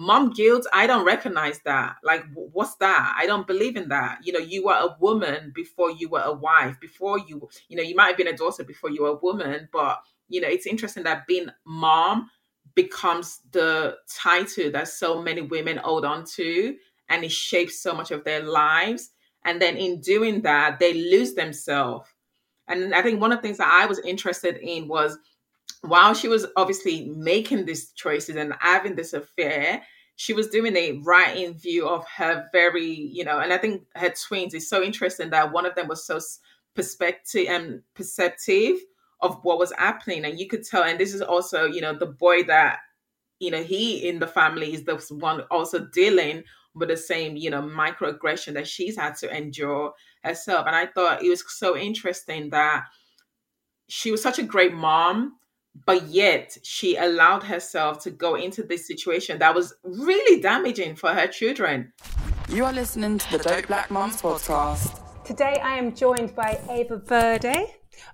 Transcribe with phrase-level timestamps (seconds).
[0.00, 1.96] Mom guilt, I don't recognize that.
[2.02, 3.14] Like, what's that?
[3.18, 4.20] I don't believe in that.
[4.24, 6.80] You know, you were a woman before you were a wife.
[6.80, 9.68] Before you, you know, you might have been a daughter before you were a woman.
[9.70, 10.00] But,
[10.30, 12.30] you know, it's interesting that being mom
[12.74, 16.76] becomes the title that so many women hold on to
[17.10, 19.10] and it shapes so much of their lives.
[19.44, 22.08] And then in doing that, they lose themselves.
[22.68, 25.18] And I think one of the things that I was interested in was
[25.82, 29.82] while she was obviously making these choices and having this affair,
[30.16, 33.84] she was doing it right in view of her very, you know, and I think
[33.94, 36.20] her twins is so interesting that one of them was so
[36.74, 38.76] perspective and um, perceptive
[39.22, 40.24] of what was happening.
[40.24, 42.80] And you could tell, and this is also, you know, the boy that,
[43.38, 46.44] you know, he in the family is the one also dealing
[46.74, 50.66] with the same, you know, microaggression that she's had to endure herself.
[50.66, 52.84] And I thought it was so interesting that
[53.88, 55.36] she was such a great mom,
[55.86, 61.10] but yet she allowed herself to go into this situation that was really damaging for
[61.10, 61.92] her children.
[62.48, 65.00] You are listening to the Dope Black Moms podcast.
[65.24, 67.66] Today I am joined by Eva Verde,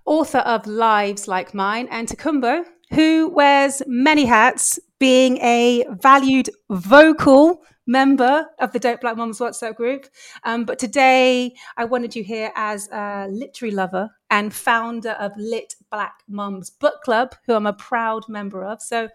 [0.04, 7.62] author of Lives Like Mine, and Tokunbo, who wears many hats, being a valued vocal
[7.86, 10.06] member of the Dope Black Moms WhatsApp group.
[10.44, 15.74] Um, but today I wanted you here as a literary lover and founder of Lit
[15.90, 18.82] Black Moms Book Club, who I'm a proud member of.
[18.82, 19.08] So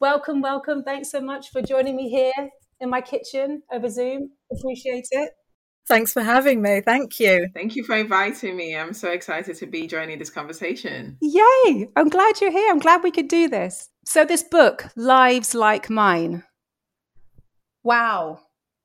[0.00, 0.82] welcome, welcome.
[0.82, 4.30] Thanks so much for joining me here in my kitchen over Zoom.
[4.52, 5.30] Appreciate it.
[5.88, 6.82] Thanks for having me.
[6.84, 7.48] Thank you.
[7.54, 8.76] Thank you for inviting me.
[8.76, 11.16] I'm so excited to be joining this conversation.
[11.22, 11.88] Yay!
[11.96, 12.70] I'm glad you're here.
[12.70, 13.88] I'm glad we could do this.
[14.04, 16.44] So, this book, Lives Like Mine,
[17.82, 18.40] wow,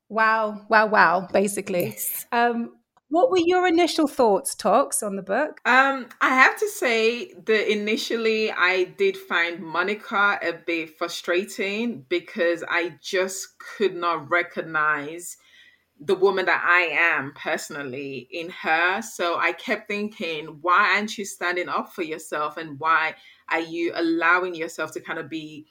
[0.07, 1.88] wow, wow, wow, basically.
[1.88, 2.25] Yes.
[2.31, 2.72] Um,
[3.13, 5.62] what were your initial thoughts, Toks on the book?
[5.66, 12.63] Um, I have to say that initially I did find Monica a bit frustrating because
[12.68, 15.38] I just could not recognize
[16.00, 19.03] the woman that I am personally in her.
[19.03, 22.57] So I kept thinking, why aren't you standing up for yourself?
[22.57, 23.13] And why
[23.50, 25.68] are you allowing yourself to kind of be,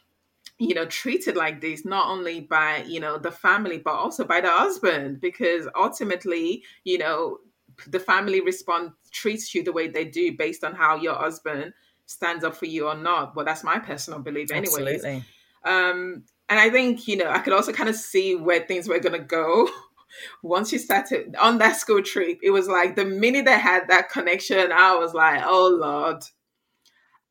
[0.58, 4.40] you know, treated like this, not only by, you know, the family, but also by
[4.40, 5.20] the husband?
[5.20, 7.38] Because ultimately, you know,
[7.86, 11.72] the family respond treats you the way they do based on how your husband
[12.06, 13.34] stands up for you or not.
[13.34, 14.50] But that's my personal belief.
[14.52, 15.24] Absolutely.
[15.64, 18.98] Um, and I think, you know, I could also kind of see where things were
[18.98, 19.68] going to go
[20.42, 24.10] once you started on that school trip, it was like the minute they had that
[24.10, 26.22] connection, I was like, oh Lord.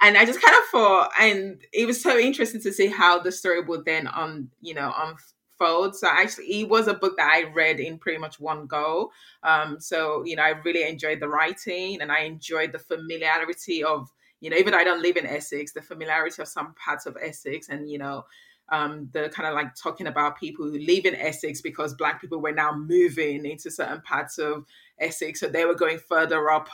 [0.02, 3.32] And I just kind of thought, and it was so interesting to see how the
[3.32, 5.96] story would then on, you know, unfold.
[5.96, 9.12] So actually, it was a book that I read in pretty much one go.
[9.44, 14.10] Um, so you know, I really enjoyed the writing, and I enjoyed the familiarity of,
[14.40, 17.16] you know, even though I don't live in Essex, the familiarity of some parts of
[17.22, 18.26] Essex, and you know,
[18.72, 22.42] um, the kind of like talking about people who live in Essex because Black people
[22.42, 24.66] were now moving into certain parts of
[25.00, 25.42] Essex.
[25.42, 26.70] So they were going further up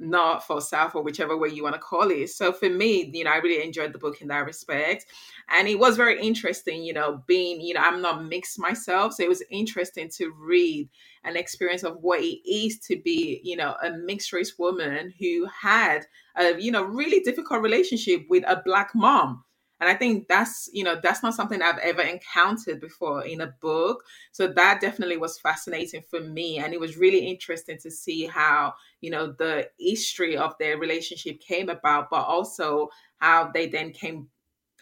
[0.00, 2.30] north or south or whichever way you want to call it.
[2.30, 5.06] So for me, you know, I really enjoyed the book in that respect.
[5.48, 9.14] And it was very interesting, you know, being, you know, I'm not mixed myself.
[9.14, 10.88] So it was interesting to read
[11.24, 15.46] an experience of what it is to be, you know, a mixed race woman who
[15.46, 16.06] had
[16.36, 19.44] a, you know, really difficult relationship with a black mom
[19.80, 23.54] and i think that's you know that's not something i've ever encountered before in a
[23.60, 24.04] book.
[24.32, 26.58] So that definitely was fascinating for me.
[26.58, 31.40] And it was really interesting to see how you know the history of their relationship
[31.40, 34.28] came about but also how they then came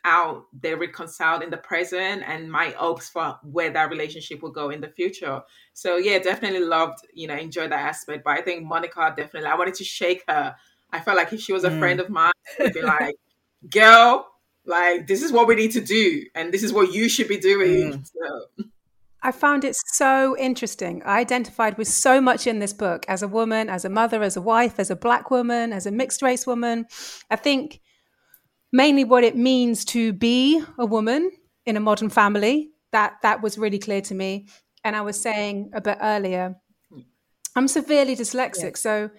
[0.05, 4.71] out they reconciled in the present and my hopes for where that relationship will go
[4.71, 5.41] in the future.
[5.75, 8.25] So yeah definitely loved you know enjoyed that aspect.
[8.25, 10.55] But i think monica definitely i wanted to shake her.
[10.91, 11.79] I felt like if she was a mm.
[11.79, 13.17] friend of mine i'd be like
[13.69, 14.27] girl
[14.69, 17.39] like this is what we need to do and this is what you should be
[17.39, 18.07] doing mm.
[18.07, 18.65] so.
[19.21, 21.03] I found it so interesting.
[21.05, 24.37] I identified with so much in this book as a woman, as a mother, as
[24.37, 26.87] a wife, as a black woman, as a mixed race woman.
[27.29, 27.81] I think
[28.73, 31.33] mainly what it means to be a woman
[31.67, 32.71] in a modern family.
[32.93, 34.47] That that was really clear to me.
[34.85, 36.57] And I was saying a bit earlier,
[37.57, 38.81] I'm severely dyslexic, yes.
[38.81, 39.11] so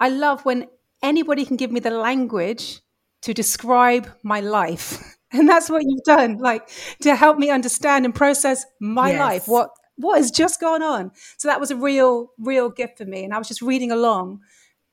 [0.00, 0.66] I love when
[1.02, 2.80] anybody can give me the language
[3.26, 5.02] to describe my life
[5.32, 6.68] And that's what you've done, like
[7.02, 9.18] to help me understand and process my Yes.
[9.18, 11.10] life, what what has just gone on.
[11.36, 13.24] So that was a real, real gift for me.
[13.24, 14.40] And I was just reading along,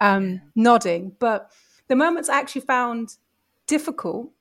[0.01, 1.15] um, nodding.
[1.19, 1.51] But
[1.87, 3.17] the moments I actually found
[3.67, 4.31] difficult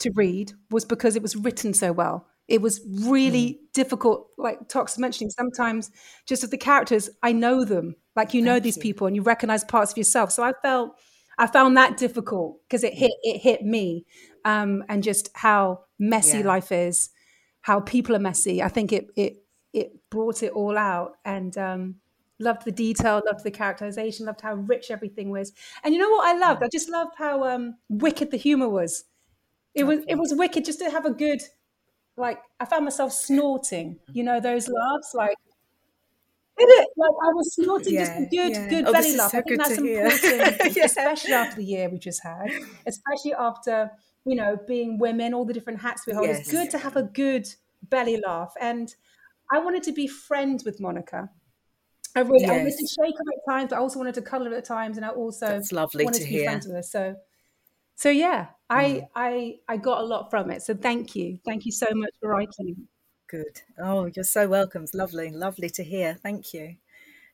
[0.00, 2.28] to read was because it was written so well.
[2.48, 5.90] It was really difficult, like Toks mentioning, sometimes
[6.26, 7.96] just of the characters, I know them.
[8.14, 10.30] Like you know these people and you recognize parts of yourself.
[10.32, 10.96] So I felt
[11.38, 14.04] I found that difficult because it hit it hit me.
[14.44, 16.46] Um, and just how messy Yeah.
[16.46, 17.10] life is,
[17.62, 18.62] how people are messy.
[18.62, 21.96] I think it it it brought it all out and um
[22.38, 25.52] loved the detail, loved the characterization, loved how rich everything was.
[25.82, 26.62] And you know what I loved?
[26.62, 29.04] I just loved how um wicked the humor was.
[29.74, 31.42] It was it was wicked just to have a good
[32.16, 35.36] like I found myself snorting, you know, those laughs like
[36.58, 36.88] did it?
[36.96, 38.68] Like I was snorting just a good, yeah.
[38.68, 39.32] good Oh, belly laugh.
[39.32, 40.84] so I think that's important, Yeah.
[40.84, 42.48] especially after the year we just had,
[42.86, 43.90] especially after,
[44.24, 46.30] you know, being women, all the different hats we hold.
[46.30, 47.48] It's good to have a good
[47.82, 48.54] belly laugh.
[48.60, 48.94] And
[49.52, 51.30] I wanted to be friends with Monica.
[52.16, 54.48] I really I wanted to shake her at times, but I also wanted to cuddle
[54.50, 56.44] her at times, and I also That's lovely wanted to to, be hear.
[56.44, 56.82] friends with her.
[56.82, 57.16] So,
[57.96, 59.08] so yeah, I Mm.
[59.14, 60.62] I I got a lot from it.
[60.62, 62.88] So thank you, thank you so much for writing.
[63.28, 63.62] Good.
[63.78, 64.84] Oh, you're so welcome.
[64.84, 66.14] It's lovely, lovely to hear.
[66.22, 66.76] Thank you.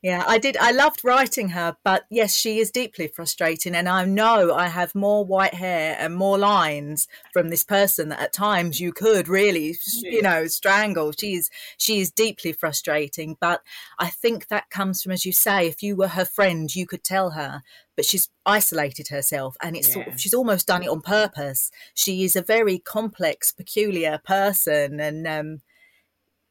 [0.02, 0.56] Yeah, I did.
[0.56, 3.76] I loved writing her, but yes, she is deeply frustrating.
[3.76, 8.20] And I know I have more white hair and more lines from this person that
[8.20, 11.12] at times you could really, you know, strangle.
[11.12, 13.36] She is, she is deeply frustrating.
[13.40, 13.60] But
[13.96, 17.04] I think that comes from, as you say, if you were her friend, you could
[17.04, 17.62] tell her.
[17.94, 21.70] But she's isolated herself, and it's sort of she's almost done it on purpose.
[21.94, 25.60] She is a very complex, peculiar person, and um,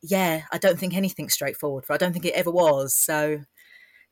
[0.03, 1.93] yeah, I don't think anything's straightforward for.
[1.93, 2.95] I don't think it ever was.
[2.95, 3.39] So,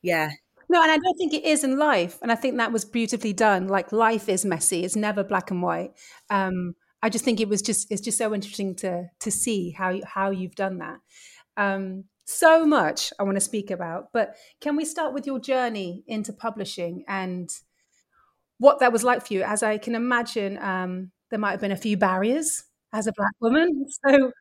[0.02, 0.30] yeah,
[0.68, 2.18] No, and I don't think it is in life.
[2.22, 3.68] And I think that was beautifully done.
[3.68, 5.92] Like life is messy; it's never black and white.
[6.30, 10.00] Um, I just think it was just it's just so interesting to to see how
[10.04, 10.98] how you've done that.
[11.56, 16.04] Um, so much I want to speak about, but can we start with your journey
[16.06, 17.50] into publishing and
[18.58, 19.42] what that was like for you?
[19.42, 23.32] As I can imagine, um, there might have been a few barriers as a black
[23.40, 23.86] woman.
[24.06, 24.32] So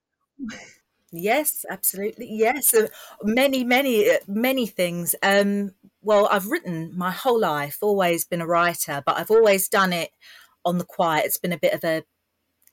[1.11, 2.73] yes, absolutely, yes.
[2.73, 2.87] Uh,
[3.23, 5.15] many, many, uh, many things.
[5.23, 5.71] Um,
[6.01, 10.11] well, I've written my whole life, always been a writer, but I've always done it
[10.65, 11.25] on the quiet.
[11.25, 12.03] It's been a bit of a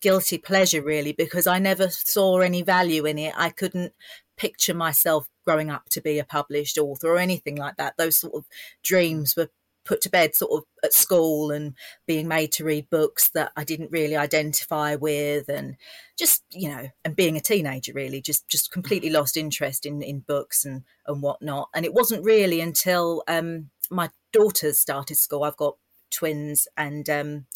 [0.01, 3.35] guilty pleasure, really, because I never saw any value in it.
[3.37, 3.93] I couldn't
[4.37, 7.97] picture myself growing up to be a published author or anything like that.
[7.97, 8.45] Those sort of
[8.83, 9.51] dreams were
[9.87, 11.75] put to bed sort of at school and
[12.07, 15.77] being made to read books that I didn't really identify with and
[16.19, 20.21] just you know and being a teenager really just just completely lost interest in in
[20.21, 25.57] books and and whatnot and it wasn't really until um my daughters started school I've
[25.57, 25.77] got
[26.11, 27.47] twins and um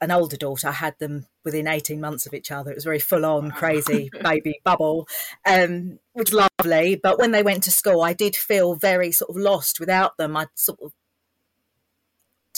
[0.00, 0.68] an older daughter.
[0.68, 2.70] I had them within 18 months of each other.
[2.70, 5.08] It was very full on, crazy baby bubble,
[5.46, 6.96] um, which lovely.
[6.96, 10.36] But when they went to school, I did feel very sort of lost without them.
[10.36, 10.92] I'd sort of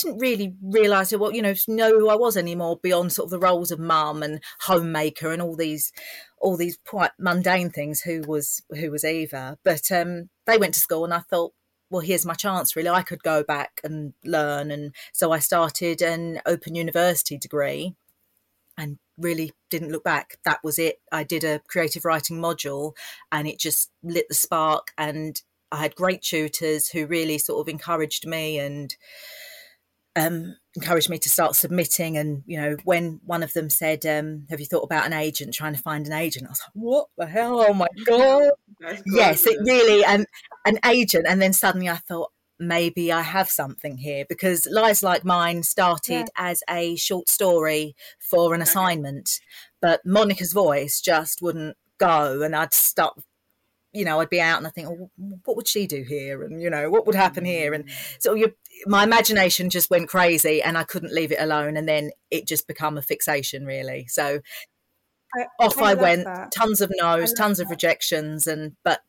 [0.03, 3.39] didn't really realise what you know know who I was anymore beyond sort of the
[3.39, 5.93] roles of mum and homemaker and all these
[6.41, 8.03] all these quite mundane things.
[8.03, 9.59] Who was who was Eva?
[9.65, 11.53] But um, they went to school, and I thought,
[11.91, 12.77] well, here's my chance.
[12.77, 17.95] Really, I could go back and learn, and so I started an open university degree,
[18.77, 20.39] and really didn't look back.
[20.45, 21.01] That was it.
[21.13, 22.95] I did a creative writing module,
[23.33, 24.93] and it just lit the spark.
[24.97, 28.95] And I had great tutors who really sort of encouraged me and
[30.19, 32.17] um, encouraged me to start submitting.
[32.19, 35.55] And, you know, when one of them said, um, Have you thought about an agent,
[35.55, 36.47] trying to find an agent?
[36.47, 37.65] I was like, What the hell?
[37.69, 38.51] Oh my God.
[39.07, 40.27] Yes, it really, and
[40.67, 41.27] an agent.
[41.29, 46.29] And then suddenly I thought, maybe I have something here because Lives Like Mine started
[46.37, 49.41] as a short story for an assignment,
[49.81, 52.43] but Monica's voice just wouldn't go.
[52.43, 53.21] And I'd stop.
[53.93, 55.11] you know, I'd be out and I think, oh,
[55.45, 56.43] what would she do here?
[56.43, 57.73] And, you know, what would happen here?
[57.75, 58.53] And so you,
[58.87, 61.77] my imagination just went crazy and I couldn't leave it alone.
[61.77, 64.07] And then it just became a fixation, really.
[64.09, 64.41] So
[65.35, 66.53] I, off I, love went, that.
[66.53, 68.47] tons of no's, tons of rejections.
[68.47, 69.01] And, but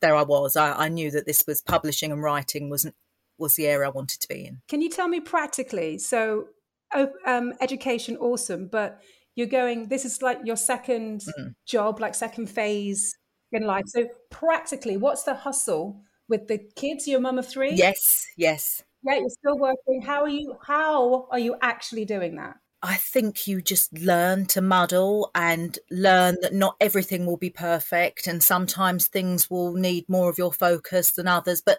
[0.00, 0.56] there I was.
[0.56, 2.94] I, I knew that this was publishing and writing wasn't,
[3.38, 4.60] was the area I wanted to be in.
[4.68, 5.98] Can you tell me practically?
[5.98, 6.48] So,
[6.94, 9.00] oh, um, education, awesome, but
[9.34, 9.88] you're going.
[9.88, 11.54] This is like your second Mm.
[11.66, 13.16] job, like second phase
[13.50, 13.84] in life.
[13.86, 17.08] So, practically, what's the hustle with the kids?
[17.08, 17.72] You're a mum of three.
[17.72, 18.82] Yes, yes.
[19.04, 20.02] Yeah, you're still working.
[20.02, 20.56] How are you?
[20.64, 22.56] How are you actually doing that?
[22.84, 28.26] I think you just learn to muddle and learn that not everything will be perfect
[28.26, 31.62] and sometimes things will need more of your focus than others.
[31.64, 31.78] But,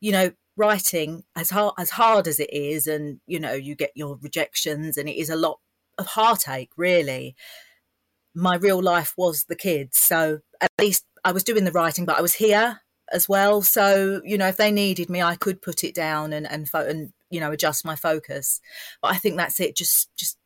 [0.00, 3.92] you know, writing as hard as hard as it is and, you know, you get
[3.94, 5.58] your rejections and it is a lot
[5.96, 7.34] of heartache, really.
[8.34, 9.98] My real life was the kids.
[9.98, 12.81] So at least I was doing the writing, but I was here
[13.12, 13.62] as well.
[13.62, 16.86] So, you know, if they needed me, I could put it down and, and, fo-
[16.86, 18.60] and, you know, adjust my focus.
[19.00, 19.76] But I think that's it.
[19.76, 20.38] Just, just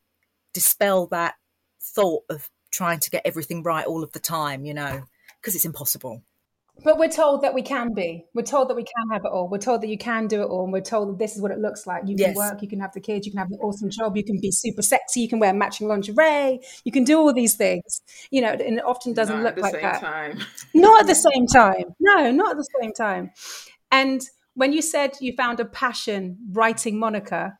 [0.53, 1.35] dispel that
[1.81, 5.03] thought of trying to get everything right all of the time, you know,
[5.41, 6.23] because it's impossible.
[6.83, 8.25] But we're told that we can be.
[8.33, 9.49] We're told that we can have it all.
[9.49, 10.63] We're told that you can do it all.
[10.63, 12.03] And we're told that this is what it looks like.
[12.05, 12.35] You can Yes.
[12.35, 14.51] work, you can have the kids, you can have an awesome job, you can be
[14.51, 18.01] super sexy, you can wear matching lingerie, you can do all these things.
[18.29, 19.99] You know, and it often doesn't Not look at the like same that.
[20.01, 20.39] time.
[20.73, 21.95] Not at the same time.
[21.99, 23.31] No, not at the same time.
[23.91, 24.21] And
[24.53, 27.57] when you said you found a passion writing Monica,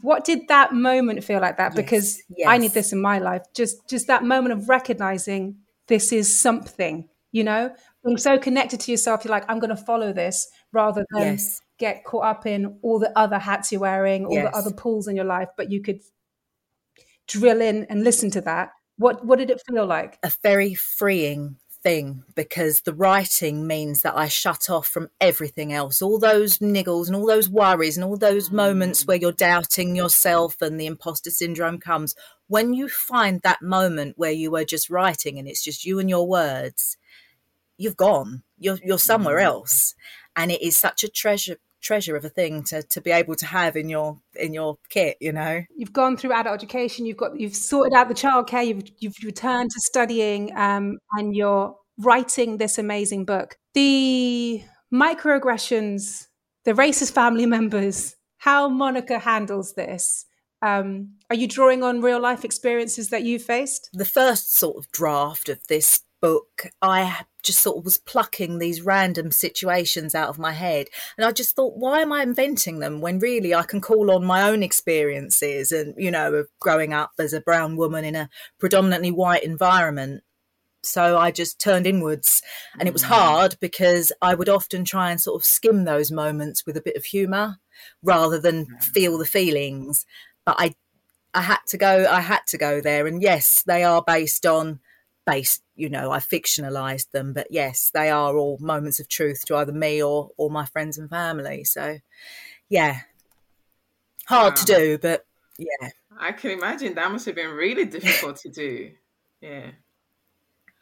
[0.00, 1.72] what did that moment feel like that?
[1.72, 3.42] Yes, Because I need this in my life.
[3.54, 5.56] Just just that moment of recognizing
[5.88, 10.12] this is something, you know, being so connected to yourself, you're like, I'm gonna follow
[10.12, 11.60] this rather than Yes.
[11.78, 14.50] get caught up in all the other hats you're wearing, all Yes.
[14.50, 16.00] the other pools in your life, but you could
[17.26, 18.70] drill in and listen to that.
[18.96, 20.18] What what did it feel like?
[20.22, 26.02] a very freeing thing because the writing means that I shut off from everything else,
[26.02, 29.08] all those niggles and all those worries and all those moments mm.
[29.08, 32.14] where you're doubting yourself and the imposter syndrome comes.
[32.48, 36.10] When you find that moment where you are just writing and it's just you and
[36.10, 36.96] your words,
[37.80, 38.42] you've gone.
[38.58, 39.94] You're you're somewhere else,
[40.36, 43.46] and it is such a treasure treasure of a thing to to be able to
[43.46, 45.16] have in your in your kit.
[45.20, 45.62] You know.
[45.74, 49.70] you've gone through adult education you've got you've sorted out the childcare you've you've returned
[49.70, 56.26] to studying um, and you're writing this amazing book the microaggressions
[56.64, 60.26] the racist family members how monica handles this
[60.62, 64.90] um, are you drawing on real life experiences that you faced the first sort of
[64.92, 70.38] draft of this book, I just sort of was plucking these random situations out of
[70.38, 70.88] my head.
[71.16, 74.24] And I just thought, why am I inventing them when really I can call on
[74.24, 78.28] my own experiences and, you know, of growing up as a brown woman in a
[78.58, 80.22] predominantly white environment.
[80.82, 82.42] So I just turned inwards.
[82.78, 83.08] And it was mm.
[83.08, 86.96] hard because I would often try and sort of skim those moments with a bit
[86.96, 87.56] of humour
[88.02, 88.82] rather than mm.
[88.82, 90.06] feel the feelings.
[90.44, 90.74] But I
[91.32, 94.80] I had to go I had to go there and yes they are based on
[95.26, 99.56] based you know I fictionalized them but yes they are all moments of truth to
[99.56, 101.98] either me or or my friends and family so
[102.68, 103.00] yeah
[104.26, 105.26] hard to do but
[105.58, 108.90] yeah I can imagine that must have been really difficult to do.
[109.40, 109.70] Yeah.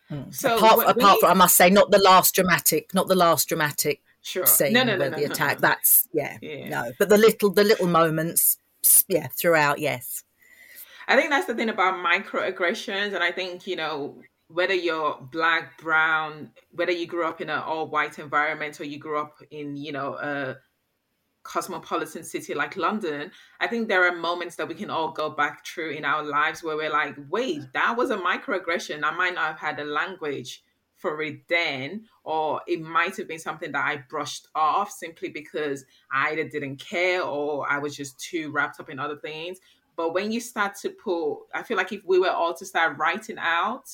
[0.09, 0.31] Hmm.
[0.31, 3.49] So apart, apart you- from I must say not the last dramatic not the last
[3.49, 4.47] dramatic sure.
[4.47, 6.69] scene no, no, no, where no, the attack that's yeah, Yeah.
[6.69, 8.59] no but the little the little moments
[9.07, 10.25] yeah throughout yes
[11.09, 15.81] I think that's the thing about microaggressions, and I think you know whether you're black,
[15.81, 19.93] brown, whether you grew up in an all-white environment or you grew up in you
[19.93, 20.57] know a
[21.45, 25.65] cosmopolitan city like London, I think there are moments that we can all go back
[25.67, 29.03] through in our lives where we're like, wait, that was a microaggression.
[29.03, 30.63] I might not have had the language
[30.99, 35.85] for it then, or it might have been something that I brushed off simply because
[36.13, 39.59] I either didn't care or I was just too wrapped up in other things.
[39.99, 42.97] But when you start to put, I feel like if we were all to start
[42.99, 43.91] writing out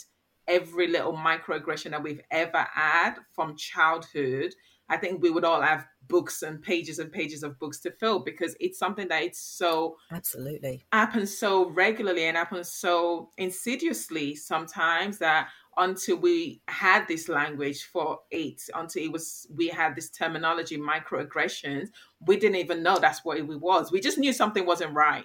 [0.46, 4.54] every little microaggression that we've ever had from childhood,
[4.90, 8.18] I think we would all have books and pages and pages of books to fill
[8.18, 15.16] because it's something that it's so absolutely happens so regularly and happens so insidiously sometimes
[15.16, 20.76] that until we had this language for it, until it was we had this terminology
[20.76, 21.88] microaggressions,
[22.26, 23.90] we didn't even know that's what it was.
[23.90, 25.25] We just knew something wasn't right.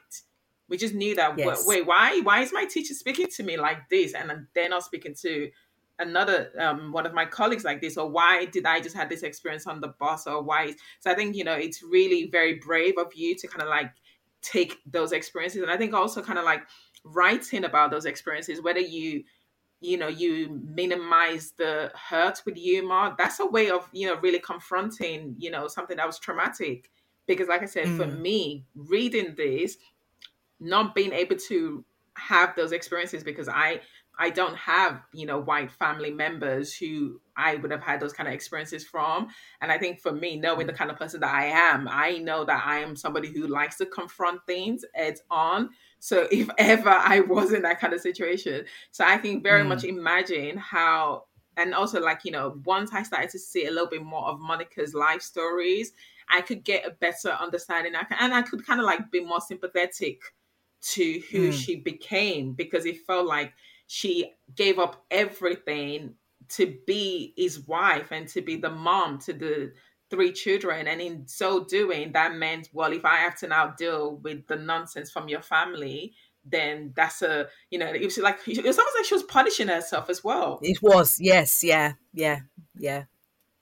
[0.70, 1.66] We just knew that Yes.
[1.66, 5.16] wait, why why is my teacher speaking to me like this and they're not speaking
[5.22, 5.50] to
[6.00, 9.22] another um, one of my colleagues like this or why did i just have this
[9.24, 12.94] experience on the bus or why so i think you know it's really very brave
[12.98, 13.92] of you to kind of like
[14.42, 16.64] take those experiences and i think also kind of like
[17.04, 19.24] writing about those experiences whether you
[19.82, 24.40] you know you minimize the hurt with humor that's a way of you know really
[24.40, 26.90] confronting you know something that was traumatic
[27.28, 28.22] because like i said for Mm.
[28.22, 29.78] me reading this
[30.60, 31.84] not being able to
[32.16, 33.80] have those experiences because i
[34.18, 38.28] i don't have you know white family members who i would have had those kind
[38.28, 39.28] of experiences from.
[39.62, 42.44] And i think for me knowing the kind of person that i am i know
[42.44, 45.70] that i am somebody who likes to confront things heads on.
[46.00, 48.66] So if ever i was in that kind of situation.
[48.92, 49.70] So i can very Mm.
[49.70, 51.24] much imagine how
[51.56, 54.39] and also like you know once i started to see a little bit more of
[54.39, 55.94] monica's life stories
[56.30, 57.96] i could get a better understanding.
[57.96, 60.22] I can, and i could kind of like be more sympathetic
[60.81, 61.53] to who Mm.
[61.53, 63.53] she became because it felt like
[63.88, 66.15] she gave up everything
[66.50, 69.71] to be his wife and to be the mom to the
[70.09, 70.88] three children.
[70.88, 74.55] And in so doing that meant well if i have to now deal with the
[74.55, 76.13] nonsense from your family
[76.45, 79.67] then that's a you know it was like it was almost like she was punishing
[79.67, 80.59] herself as well.
[80.63, 81.17] It was.
[81.19, 81.63] Yes.
[81.63, 81.93] Yeah.
[82.13, 82.39] Yeah.
[82.75, 83.03] Yeah.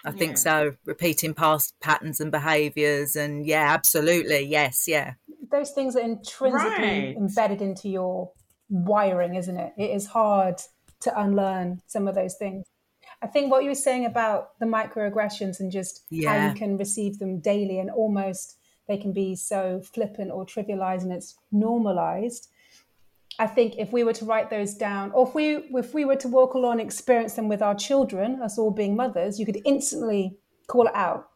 [0.06, 0.36] I think Yeah.
[0.36, 0.76] so.
[0.86, 4.42] Repeating past patterns and behaviors and yeah absolutely.
[4.42, 4.88] Yes.
[4.88, 5.16] Yeah
[5.52, 7.18] those things are intrinsically Right.
[7.18, 8.32] embedded into your
[8.70, 9.74] wiring, isn't it?
[9.78, 10.62] It is hard
[11.02, 12.66] to unlearn some of those things.
[13.22, 17.20] I think what you were saying about the microaggressions and just how you can receive
[17.20, 22.50] them daily and almost they can be so flippant or trivialized and it's normalized.
[23.40, 26.16] I think if we were to write those down, or if we if we were
[26.18, 29.62] to walk along and experience them with our children, us all being mothers, you could
[29.66, 30.38] instantly
[30.68, 31.30] call it out.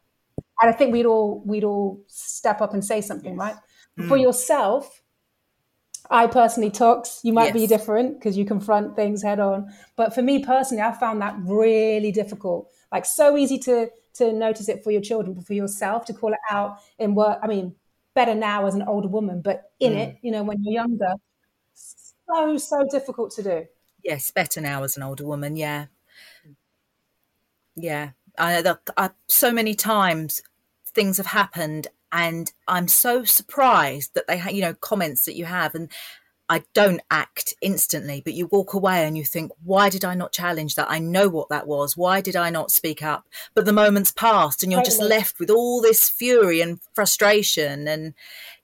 [0.62, 3.56] And I think we'd all we'd all step up and say something, right?
[3.98, 4.24] For hmm.
[4.24, 5.02] yourself,
[6.10, 7.20] I personally Toks.
[7.24, 9.72] You might be different because you confront things head on.
[9.96, 12.70] But for me personally, I found that really difficult.
[12.92, 16.34] Like so easy to to notice it for your children, but for yourself to call
[16.34, 17.40] it out in work.
[17.42, 17.76] I mean,
[18.14, 20.26] better now as an older woman, but in it, hmm.
[20.26, 21.14] you know, when you're younger,
[22.32, 23.66] so so difficult to do.
[24.04, 25.86] yes better now as an older woman yeah
[26.44, 26.52] hmm.
[27.76, 30.42] yeah i the, I, so many times
[30.86, 35.46] things have happened and i'm so surprised that they ha- you know comments that you
[35.46, 35.90] have and
[36.50, 40.32] i don't act instantly but you walk away and you think why did i not
[40.32, 40.90] challenge that?
[40.90, 41.96] I know what that was.
[41.96, 43.28] Why did i not speak up?
[43.54, 48.14] But the moment's passed and you're just left with all this fury and frustration and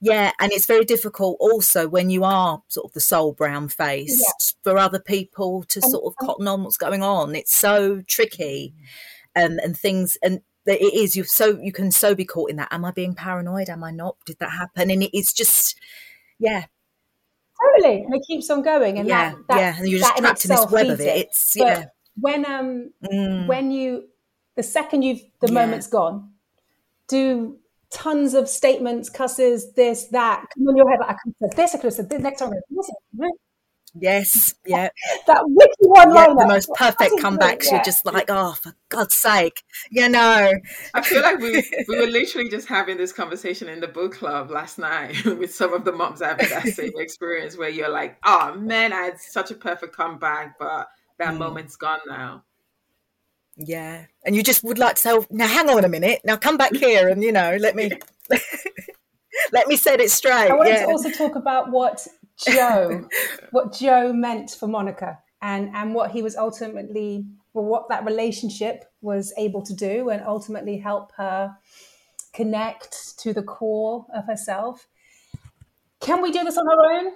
[0.02, 4.58] yeah and it's very difficult also when you are sort of the sole brown faced
[4.64, 7.36] for other people to sort of cotton on what's going on.
[7.36, 8.74] It's so tricky
[9.36, 12.58] um, and things and that it is you so you can so be caught in
[12.58, 15.80] that am i being paranoid am i not did that happen and it's just
[16.40, 16.66] yeah
[17.76, 20.52] Totally, and it keeps on going, and yeah that, yeah and you're just trapped in
[20.52, 21.86] this web of feeds it it's But yeah
[22.22, 23.48] when um Mm.
[23.48, 24.10] when you
[24.56, 25.54] the second you've the Yeah.
[25.66, 26.34] moment's gone,
[27.08, 27.58] do
[27.90, 31.00] tons of statements, cusses, this, that, come on your head.
[31.00, 31.74] Like, I could have said this.
[31.74, 32.22] I could have said this.
[32.22, 32.92] Next time, this.
[34.00, 34.90] Yes yeah
[35.28, 37.76] that witty one yeah the most perfect comebacks Yeah.
[37.76, 40.54] you're just like oh for god's sake you know
[40.94, 44.52] I feel like we we were literally just having this conversation in the book club
[44.52, 48.56] last night with some of the moms having that same experience where you're like, oh
[48.56, 50.88] man, I had such a perfect comeback, but
[51.20, 51.38] that Mm.
[51.40, 52.44] moment's gone now.
[53.56, 54.06] Yeah.
[54.24, 56.22] And you just would like to say, "Oh, now hang on a minute.
[56.24, 57.92] Now come back here and, you know, let me
[59.52, 60.50] let me set it straight.
[60.52, 60.86] I wanted yeah.
[60.86, 62.06] to also talk about what
[62.46, 63.08] Joe,
[63.52, 68.86] what Joe meant for Monica, and and what he was ultimately, well, what that relationship
[69.02, 71.56] was able to do, and ultimately help her
[72.34, 74.88] connect to the core of herself.
[76.00, 77.14] Can we do this on our own?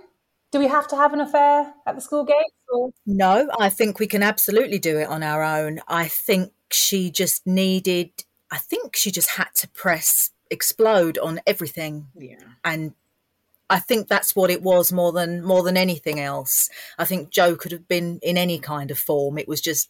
[0.51, 2.55] Do we have to have an affair at the school gates?
[2.73, 5.79] Or No, I think we can absolutely do it on our own.
[5.88, 8.12] I think she just needed
[8.51, 12.07] I think she just had to press explode on everything.
[12.15, 12.36] Yeah.
[12.65, 12.93] And
[13.71, 16.69] I think that's what it was more than more than anything else.
[16.99, 19.38] I think Joe could have been in any kind of form.
[19.38, 19.89] It was just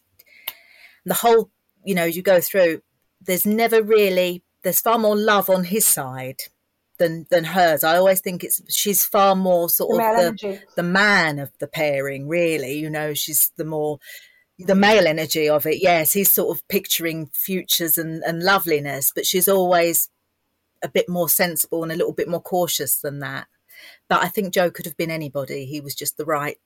[1.04, 1.50] the whole,
[1.84, 2.80] you know, you go through.
[3.20, 4.44] There's never really.
[4.62, 6.38] There's far more love on his side
[6.98, 7.82] than than hers.
[7.82, 10.64] I always think it's she's far more sort The of the energy.
[10.76, 12.28] the man of the pairing.
[12.28, 13.98] Really, you know, she's the more
[14.60, 15.82] the male energy of it.
[15.82, 20.08] Yes, he's sort of picturing futures and and loveliness, but she's always
[20.84, 23.48] a bit more sensible and a little bit more cautious than that.
[24.20, 25.64] I think Joe could have been anybody.
[25.64, 26.58] He was just the right,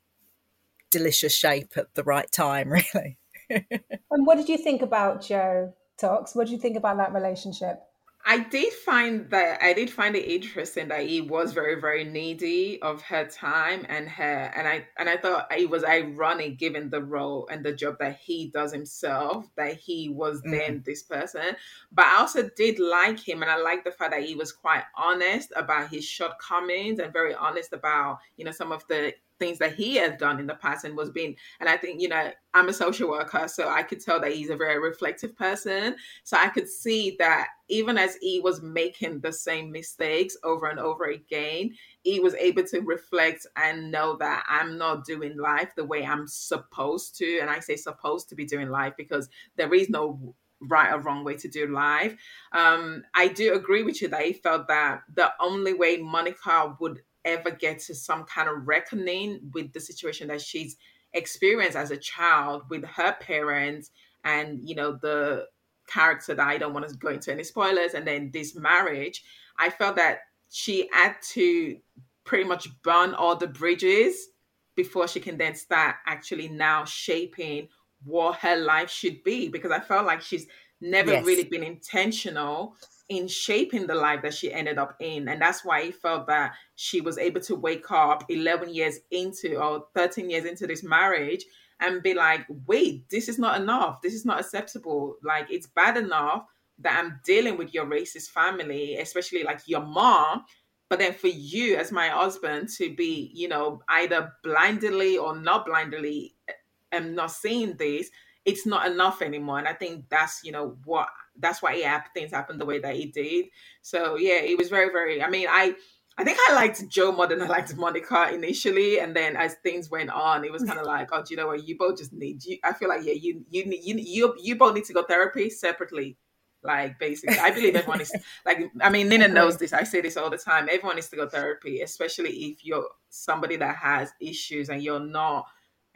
[0.91, 3.19] delicious shape at the right time, really.
[3.49, 6.35] And what did you think about Joe Toks?
[6.35, 7.81] What did you think about that relationship?
[8.29, 12.83] I did find that I did find it interesting that he was very very needy
[12.83, 17.05] of her time and her and I and I thought it was ironic given the
[17.05, 20.51] role and the job that he does himself that he was mm-hmm.
[20.51, 21.55] then this person.
[21.93, 24.83] But I also did like him and I like the fact that he was quite
[24.97, 29.75] honest about his shortcomings and very honest about you know some of the things that
[29.75, 32.69] he has done in the past and was being and I think you know I'm
[32.69, 36.49] a social worker so I could tell that he's a very reflective person so I
[36.49, 41.75] could see that even as he was making the same mistakes over and over again,
[42.03, 46.27] he was able to reflect and know that I'm not doing life the way I'm
[46.29, 47.39] supposed to.
[47.41, 51.25] And I say supposed to be doing life because there is no right or wrong
[51.25, 52.17] way to do life.
[52.53, 57.03] Um, I do agree with you that he felt that the only way Monica would
[57.27, 60.77] ever get to some kind of reckoning with the situation that she's
[61.13, 63.91] experienced as a child with her parents
[64.25, 65.47] and you know the
[65.87, 69.25] character that I don't want to go into any spoilers, and then this marriage,
[69.59, 71.79] I felt that she had to
[72.25, 74.29] pretty much burn all the bridges
[74.75, 77.69] before she can then start actually now shaping
[78.05, 80.47] what her life should be because I felt like she's
[80.81, 81.25] never Yes.
[81.25, 82.77] really been intentional
[83.09, 85.29] in shaping the life that she ended up in.
[85.29, 89.57] And that's why he felt that she was able to wake up 11 years into
[89.57, 91.45] or 13 years into this marriage
[91.81, 94.03] and be like, wait, this is not enough.
[94.03, 95.17] This is not acceptable.
[95.23, 96.47] Like, it's bad enough
[96.79, 100.45] that I'm dealing with your racist family, especially like your mom.
[100.89, 105.67] But then for you, as my husband, to be, you know, either blindly or not
[105.67, 106.53] blindly eh,
[106.93, 108.11] am not seeing this,
[108.45, 109.59] it's not enough anymore.
[109.59, 112.97] And I think that's, you know, what that's why yeah, things happened the way that
[112.97, 113.47] it did.
[113.83, 115.75] So yeah, it was very, very I mean, I
[116.19, 119.91] I think I liked Joe more than I liked Monica initially, and then as things
[119.91, 120.87] went on, it was kind of mm-hmm.
[120.87, 121.69] like, oh, do you know what?
[121.69, 122.57] You both just need you.
[122.65, 126.17] I feel like yeah, you you you you you both need to go therapy separately.
[126.63, 128.13] Like basically, I believe everyone is
[128.47, 128.71] like.
[128.81, 129.75] I mean, Nina knows this.
[129.75, 130.69] I say this all the time.
[130.71, 135.47] Everyone needs to go therapy, especially if you're somebody that has issues and you're not,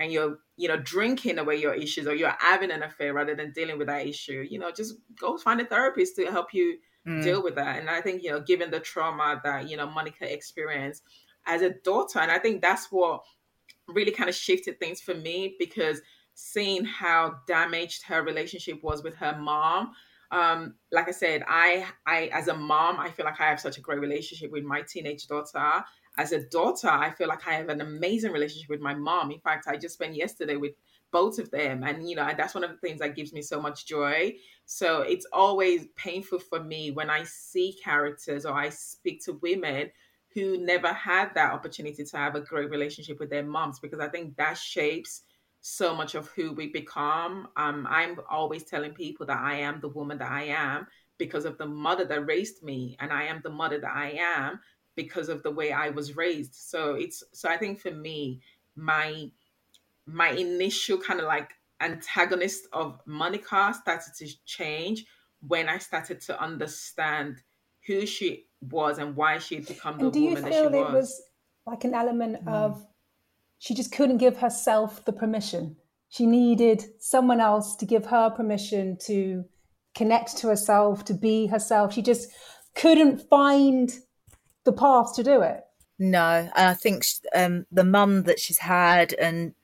[0.00, 3.52] and you're you know drinking away your issues or you're having an affair rather than
[3.52, 4.46] dealing with that issue.
[4.50, 7.22] You know, just go find a therapist to help you Mm.
[7.22, 7.78] deal with that.
[7.78, 11.04] And I think, you know, given the trauma that, you know, Monica experienced
[11.46, 13.22] as a daughter, and I think that's what
[13.88, 16.00] really kind of shifted things for me because
[16.34, 19.92] seeing how damaged her relationship was with her mom.
[20.32, 23.78] Um, like I said, I I as a mom, I feel like I have such
[23.78, 25.84] a great relationship with my teenage daughter.
[26.20, 29.30] As a daughter, I feel like I have an amazing relationship with my mom.
[29.30, 30.74] In fact, I just spent yesterday with
[31.10, 33.60] both of them and you know that's one of the things that gives me so
[33.60, 34.34] much joy.
[34.66, 39.90] So it's always painful for me when i see characters or i speak to women
[40.34, 44.08] who never had that opportunity to have a great relationship with their moms because i
[44.08, 45.22] think that shapes
[45.62, 47.48] so much of who we become.
[47.56, 50.86] Um, i'm always telling people that i am the woman that i am
[51.18, 54.60] because of the mother that raised me and i am the mother that i am
[55.02, 58.40] because of the way i was raised so it's so i think for me
[58.76, 59.30] my
[60.06, 65.06] my initial kind of like antagonist of Monica started to change
[65.46, 67.42] when I started to understand
[67.86, 70.58] who she was and why she had become the And do you woman that she
[70.58, 70.74] feel was.
[70.74, 71.22] it was
[71.66, 72.52] like an element mm.
[72.52, 72.86] of
[73.58, 75.76] she just couldn't give herself the permission?
[76.08, 79.44] She needed someone else to give her permission to
[79.94, 81.94] connect to herself, to be herself.
[81.94, 82.30] She just
[82.74, 83.92] couldn't find
[84.70, 85.64] the path to do it.
[85.98, 87.04] No, and I think
[87.34, 89.54] um, the mum that she's had, and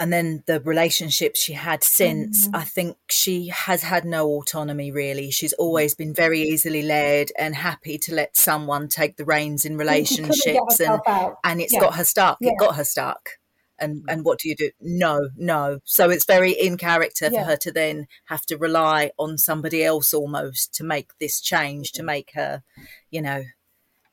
[0.00, 2.56] and then the relationships she had since, mm-hmm.
[2.56, 5.30] I think she has had no autonomy really.
[5.30, 9.74] She's always been very easily led and happy to let someone take the reins in
[9.74, 11.38] She couldn't get relationships, and out.
[11.44, 11.80] and it's Yeah.
[11.80, 12.38] got her stuck.
[12.40, 12.50] Yeah.
[12.50, 13.38] It got her stuck.
[13.78, 14.08] And mm-hmm.
[14.08, 14.70] and what do you do?
[14.80, 15.78] No, no.
[15.84, 17.44] So it's very in character for Yeah.
[17.44, 22.00] her to then have to rely on somebody else almost to make this change, to
[22.00, 22.06] mm-hmm.
[22.06, 22.64] make her,
[23.10, 23.44] you know,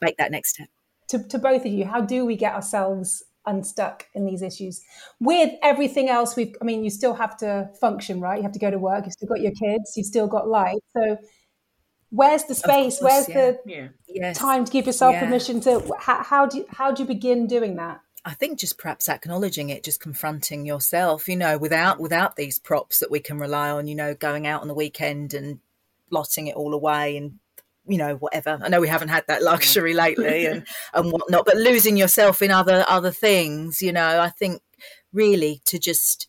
[0.01, 0.67] make that next step.
[1.09, 4.81] to, to both of you, how do we get ourselves unstuck in these issues
[5.19, 8.59] with everything else we've i mean you still have to function right you have to
[8.59, 11.17] go to work you've still got your kids you've still got life so
[12.11, 13.35] where's the space course, where's yeah.
[13.35, 13.87] the yeah.
[14.07, 14.37] Yes.
[14.37, 15.21] time to give yourself Yeah.
[15.25, 18.77] permission to how, how do you, how do you begin doing that I think just
[18.77, 23.39] perhaps acknowledging it, just confronting yourself, you know, without without these props that we can
[23.39, 25.59] rely on, you know, going out on the weekend and
[26.07, 27.39] blotting it all away and
[27.85, 28.59] you know whatever.
[28.61, 32.51] I know we haven't had that luxury lately and and whatnot, but losing yourself in
[32.51, 34.61] other other things, you know, I think
[35.13, 36.27] really to just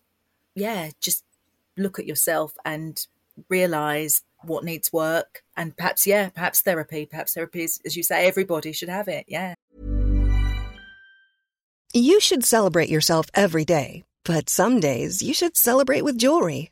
[0.54, 1.24] yeah, just
[1.76, 3.06] look at yourself and
[3.48, 8.26] realize what needs work and perhaps yeah, perhaps therapy, perhaps therapy is, as you say,
[8.26, 9.24] everybody should have it.
[9.28, 9.54] Yeah.
[11.94, 16.71] You should celebrate yourself every day, but some days you should celebrate with jewelry.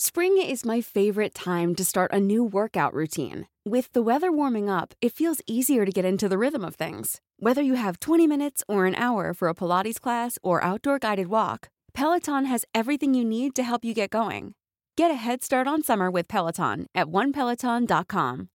[0.00, 3.48] Spring is my favorite time to start a new workout routine.
[3.66, 7.20] With the weather warming up, it feels easier to get into the rhythm of things.
[7.40, 11.26] Whether you have 20 minutes or an hour for a Pilates class or outdoor guided
[11.26, 14.54] walk, Peloton has everything you need to help you get going.
[14.96, 18.50] Get a head start on summer with Peloton at onepeloton.com.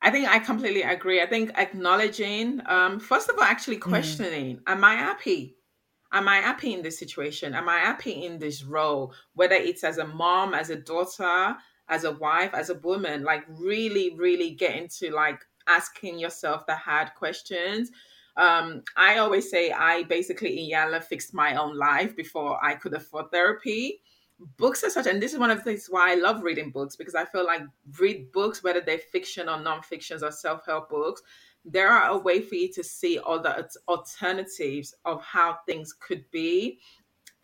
[0.00, 1.20] I think I completely agree.
[1.20, 5.57] I think acknowledging, um, first of all, actually questioning, am I happy?
[6.12, 7.54] Am I happy in this situation?
[7.54, 9.12] Am I happy in this role?
[9.34, 11.56] Whether it's as a mom, as a daughter,
[11.88, 16.74] as a wife, as a woman, like really, really get into like asking yourself the
[16.74, 17.90] hard questions.
[18.36, 23.30] Um, I always say I basically Iyanla fixed my own life before I could afford
[23.30, 24.00] therapy.
[24.56, 26.96] books are such, and this is one of the things why I love reading books
[26.96, 27.62] because I feel like
[27.98, 31.22] read books, whether they're fiction or non-fictions or self-help books,
[31.72, 36.78] there are a way for you to see other alternatives of how things could be.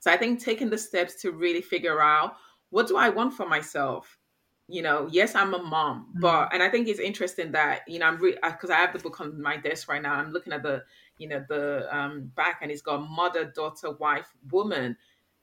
[0.01, 2.37] So I think taking the steps to really figure out
[2.71, 4.19] what do I want for myself
[4.67, 6.21] you know yes i'm a mom mm-hmm.
[6.21, 8.99] but and i think it's interesting that you know i'm because re- i have the
[8.99, 10.83] book on my desk right now i'm looking at the
[11.19, 14.97] you know the um back and it's got mother daughter wife woman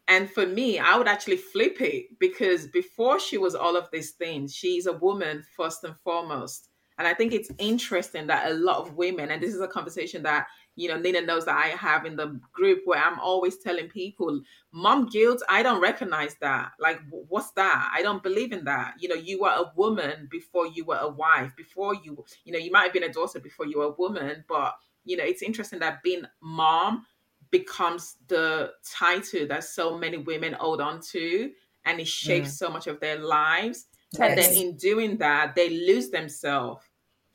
[0.07, 4.11] and for me i would actually flip it because before she was all of these
[4.11, 6.69] things she's a woman first and foremost
[7.01, 10.21] and i think it's interesting that a lot of women and this is a conversation
[10.21, 13.89] that you know, Nina knows that I have in the group where I'm always telling
[13.89, 16.71] people, mom guilt, I don't recognize that.
[16.79, 17.91] Like, what's that?
[17.93, 18.93] I don't believe in that.
[18.99, 22.59] You know, you were a woman before you were a wife, before you, you know,
[22.59, 25.41] you might have been a daughter before you were a woman, but, you know, it's
[25.41, 27.05] interesting that being mom
[27.49, 31.51] becomes the title that so many women hold on to
[31.83, 32.57] and it shapes mm.
[32.57, 33.87] so much of their lives.
[34.13, 34.21] Yes.
[34.21, 36.85] And then in doing that, they lose themselves.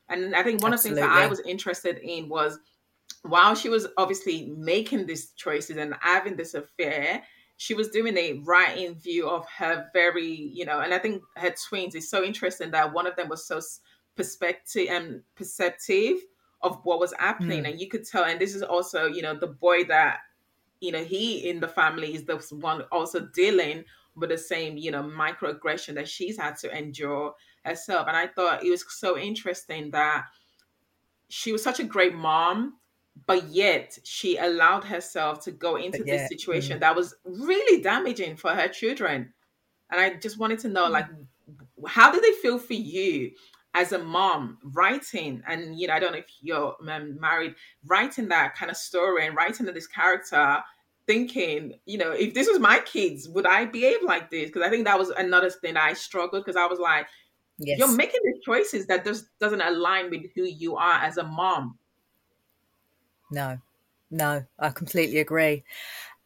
[0.08, 1.02] And I think one Absolutely.
[1.02, 2.58] of the things that I was interested in was
[3.22, 7.22] while she was obviously making these choices and having this affair,
[7.56, 11.22] she was doing a right in view of her very, you know, and I think
[11.36, 13.60] her twins is so interesting that one of them was so
[14.14, 16.18] perspective and perceptive
[16.62, 17.64] of what was happening.
[17.64, 17.70] Mm.
[17.70, 20.18] And you could tell, and this is also, you know, the boy that,
[20.80, 24.90] you know, he in the family is the one also dealing with the same, you
[24.90, 27.34] know, microaggression that she's had to endure
[27.66, 28.08] herself.
[28.08, 30.26] And I thought it was so interesting that
[31.28, 32.74] she was such a great mom
[33.24, 36.80] but yet she allowed herself to go into this situation mm-hmm.
[36.80, 39.32] that was really damaging for her children
[39.90, 40.94] and i just wanted to know mm-hmm.
[40.94, 41.06] like
[41.86, 43.30] how did it feel for you
[43.74, 47.54] as a mom writing and you know i don't know if you're married
[47.86, 50.58] writing that kind of story and writing this character
[51.06, 54.68] thinking you know if this was my kids would i behave like this because i
[54.68, 57.06] think that was another thing i struggled because i was like
[57.58, 57.78] yes.
[57.78, 61.78] you're making the choices that just doesn't align with who you are as a mom
[63.30, 63.58] no,
[64.10, 65.64] no, I completely agree.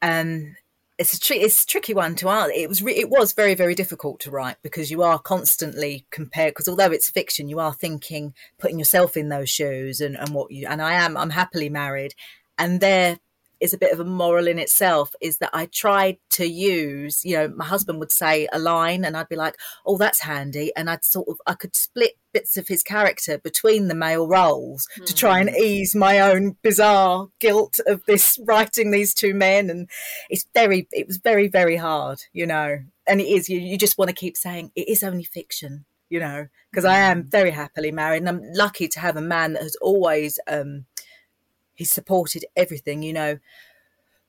[0.03, 0.57] Um,
[0.99, 2.53] it's a tri- it's a tricky one to answer.
[2.55, 6.53] It was re- it was very very difficult to write because you are constantly compared.
[6.53, 10.51] Because although it's fiction, you are thinking, putting yourself in those shoes, and and what
[10.51, 11.17] you and I am.
[11.17, 12.15] I'm happily married,
[12.59, 13.19] and there
[13.61, 17.37] is a bit of a moral in itself is that I tried to use, you
[17.37, 20.73] know, my husband would say a line and I'd be like, oh, that's handy.
[20.77, 24.89] And I'd sort of, I could split bits of his character between the male roles
[24.99, 25.05] mm.
[25.05, 25.57] to try and hmm.
[25.57, 29.69] ease my own bizarre guilt of this writing these two men.
[29.69, 29.91] And
[30.31, 33.99] it's very, it was very, very hard, you know, and it is, you, you just
[33.99, 37.29] want to keep saying it is only fiction you know, because I am hmm.
[37.29, 40.87] very happily married and I'm lucky to have a man that has always um,
[41.81, 43.39] he's supported everything, you know,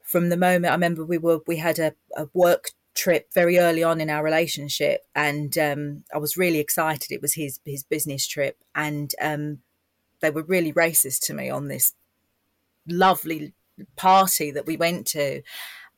[0.01, 3.83] from the moment I remember we were, we had a, a work trip very early
[3.83, 7.11] on in our relationship and um, I was really excited.
[7.11, 9.59] It was his, his business trip and um,
[10.21, 11.93] they were really racist to me on this
[12.87, 13.51] lovely
[13.97, 15.41] party that we went to.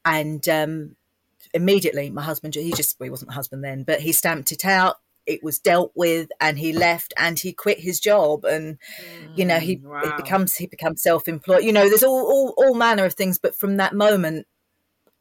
[0.03, 0.95] And um,
[1.53, 4.65] immediately my husband, he just, well, he wasn't my husband then, but he stamped it
[4.65, 9.37] out it was dealt with and he left and he quit his job and mm,
[9.37, 10.01] you know he, wow.
[10.01, 13.55] Mm, becomes he becomes self-employed you know there's all, all all manner of things but
[13.55, 14.47] from that moment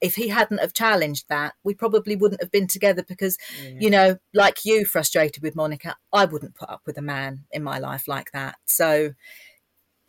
[0.00, 3.70] if he hadn't have challenged that we probably wouldn't have been together because yeah.
[3.78, 7.62] you know like you frustrated with monica i wouldn't put up with a man in
[7.62, 9.12] my life like that so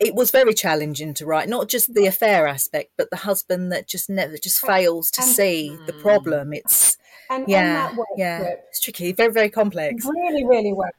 [0.00, 3.88] it was very challenging to write not just the affair aspect but the husband that
[3.88, 6.02] just never just fails to and, see the mm.
[6.02, 6.98] problem it's
[7.30, 10.04] and yeah, yeah, it's tricky, very very complex.
[10.04, 10.90] Really, really well.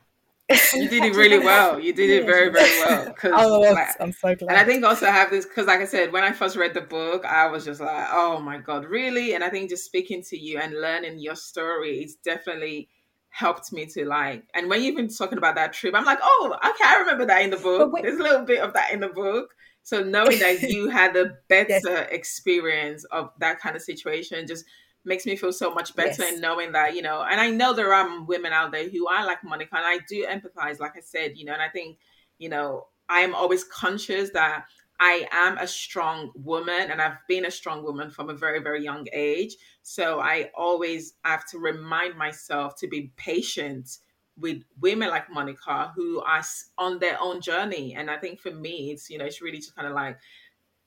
[0.76, 1.80] you did it really well.
[1.80, 3.14] You did it very, very well.
[3.14, 4.50] Cause, oh, like, I'm so glad.
[4.50, 6.76] And I think also I have this because, like I said, when I first read
[6.76, 10.22] the book, I was just like, "Oh my god, really?" And I think just speaking
[10.30, 12.90] to you and learning your story, it's definitely
[13.30, 14.44] helped me to like.
[14.54, 17.42] And when you've been talking about that trip, I'm like, "Oh, okay, I remember that
[17.42, 19.56] in the book." There's a little bit of that in the book.
[19.82, 22.08] So knowing that you had a better yes.
[22.12, 24.66] experience of that kind of situation, just
[25.06, 26.34] makes me feel so much better yes.
[26.34, 29.26] in knowing that you know and i know there are women out there who are
[29.26, 31.98] like monica and i do empathize like i said you know and i think
[32.38, 34.66] you know i am always conscious that
[35.00, 38.84] i am a strong woman and i've been a strong woman from a very very
[38.84, 44.00] young age so i always have to remind myself to be patient
[44.38, 46.44] with women like monica who are
[46.78, 49.76] on their own journey and i think for me it's you know it's really just
[49.76, 50.18] kind of like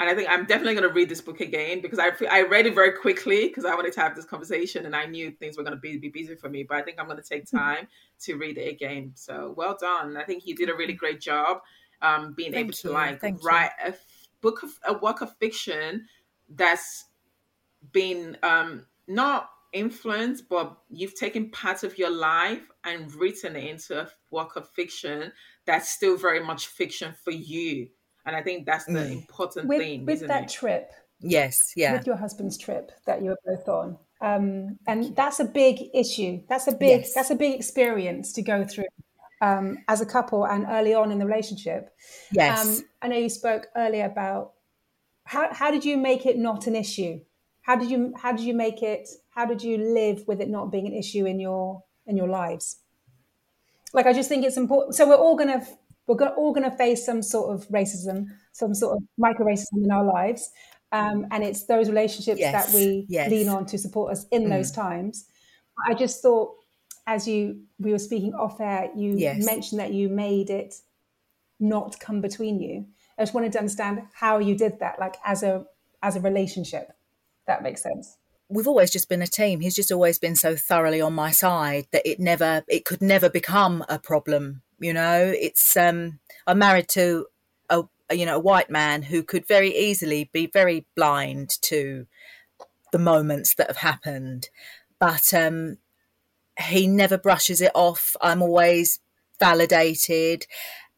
[0.01, 2.67] and I think I'm definitely going to read this book again because I I read
[2.67, 5.65] it very quickly because I wanted to have this conversation and I knew things were
[5.65, 6.63] going to be, be busy for me.
[6.63, 7.57] But I think I'm going to take mm-hmm.
[7.57, 7.89] time
[8.21, 9.13] to read it again.
[9.15, 10.17] So well done.
[10.17, 10.99] I think you did a really mm-hmm.
[10.99, 11.59] great job
[12.01, 13.93] um, being Thank able to like Thank write you.
[13.93, 13.97] a
[14.41, 16.07] book of a work of fiction
[16.49, 17.07] that's
[17.93, 24.01] been um, not influenced, but you've taken part of your life and written it into
[24.01, 25.33] a work of fiction
[25.67, 27.89] that's still very much fiction for you.
[28.27, 29.13] And I think that's the Mm.
[29.13, 30.49] important with, thing, with isn't that it?
[30.51, 31.93] trip, Yes, yeah.
[31.93, 36.43] with your husband's trip that you were both on, um, and that's a big issue.
[36.49, 37.15] That's a big Yes.
[37.15, 38.85] that's a big experience to go through
[39.41, 41.95] um, as a couple and early on in the relationship.
[42.33, 42.67] Yes.
[42.81, 44.53] Um, I know you spoke earlier about
[45.25, 47.21] how how did you make it not an issue?
[47.63, 49.09] How did you how did you make it?
[49.31, 52.79] How did you live with it not being an issue in your in your lives?
[53.93, 54.95] Like I just think it's important.
[54.97, 55.65] So we're all gonna
[56.09, 59.91] we're go- all gonna face some sort of racism, some sort of micro racism in
[59.93, 60.51] our lives,
[60.91, 63.31] um, and it's those relationships Yes, that we yes.
[63.31, 65.27] lean on to support us in those times.
[65.87, 66.57] I just thought,
[67.07, 69.45] as you we were speaking off air, you Yes.
[69.45, 70.75] mentioned that you made it
[71.61, 72.87] not come between you.
[73.19, 75.67] I just wanted to understand how you did that, like as a
[76.03, 76.93] as a relationship.
[77.47, 78.17] That makes sense.
[78.51, 79.61] we've always just been a team.
[79.61, 83.29] He's just always been so thoroughly on my side that it never, it could never
[83.29, 84.63] become a problem.
[84.81, 87.27] You know, it's um, I'm married to
[87.69, 92.07] a, you know a white man who could very easily be very blind to
[92.93, 94.49] the moments that have happened,
[94.99, 95.79] but um,
[96.59, 98.17] he never brushes it off.
[98.21, 99.01] I'm always
[99.41, 100.47] validated,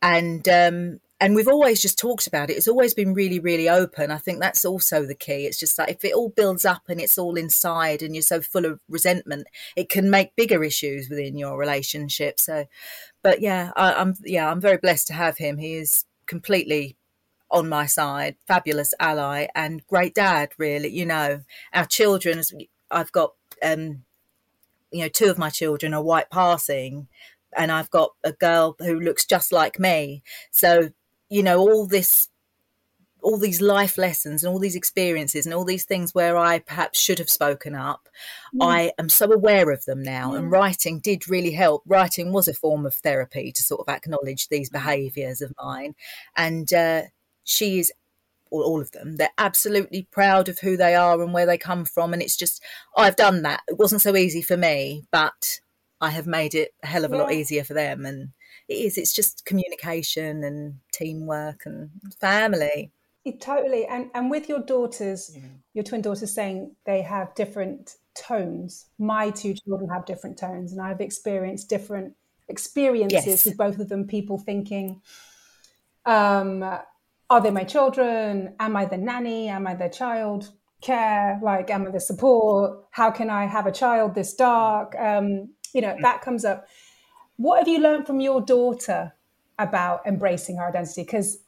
[0.02, 2.56] and um, and we've always just talked about it.
[2.56, 4.10] It's always been really, really open.
[4.10, 5.44] I think that's also the key.
[5.44, 8.40] It's just like if it all builds up and it's all inside, and you're so
[8.40, 12.40] full of resentment, it can make bigger issues within your relationship.
[12.40, 12.64] So,
[13.22, 15.58] but yeah, I, I'm yeah, I'm very blessed to have him.
[15.58, 16.96] He is completely
[17.50, 20.50] on my side, fabulous ally and great dad.
[20.58, 22.42] Really, you know, our children.
[22.92, 24.04] I've got um,
[24.90, 27.08] you know, two of my children are white passing,
[27.56, 30.22] and I've got a girl who looks just like me.
[30.50, 30.90] So,
[31.28, 32.28] you know, all this,
[33.22, 36.98] all these life lessons and all these experiences and all these things where I perhaps
[37.00, 38.08] should have spoken up,
[38.60, 40.34] I am so aware of them now.
[40.34, 41.82] And writing did really help.
[41.86, 45.94] Writing was a form of therapy to sort of acknowledge these behaviours of mine.
[46.36, 47.02] And uh,
[47.44, 47.92] she is
[48.50, 51.84] or all of them, they're absolutely proud of who they are and where they come
[51.84, 52.12] from.
[52.12, 52.62] And it's just,
[52.96, 53.62] I've done that.
[53.68, 55.60] It wasn't so easy for me, but
[56.00, 58.04] I have made it a hell of a lot easier for them.
[58.04, 58.30] And
[58.68, 62.90] it is, it's just communication and teamwork and family.
[63.24, 63.84] It, totally.
[63.86, 65.36] And and with your daughters,
[65.74, 68.86] your twin daughters saying they have different tones.
[68.98, 72.14] My two children have different tones, and I've experienced different
[72.48, 73.44] experiences Yes.
[73.46, 74.06] with both of them.
[74.06, 75.02] People thinking,
[76.06, 78.54] um, are they my children?
[78.58, 79.48] Am I the nanny?
[79.48, 81.38] Am I the child care?
[81.42, 82.86] Like, am I the support?
[82.90, 84.94] How can I have a child this dark?
[84.98, 86.66] Um, you know, that comes up.
[87.36, 89.12] What have you learned from your daughter
[89.58, 91.02] about embracing her identity?
[91.02, 91.38] Because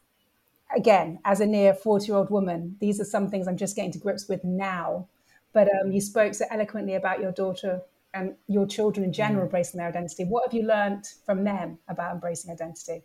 [0.76, 3.92] again, as a near 40 year old woman, these are some things I'm just getting
[3.92, 5.08] to grips with now.
[5.52, 7.82] But um, you spoke so eloquently about your daughter
[8.14, 10.24] and your children in general embracing their identity.
[10.24, 13.02] What have you learned from them about embracing identity?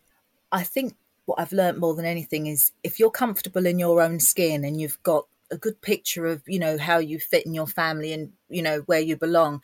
[0.52, 4.20] I think what I've learnt more than anything is if you're comfortable in your own
[4.20, 7.68] skin and you've got a good picture of, you know, how you fit in your
[7.68, 9.62] family and, you know, where you belong,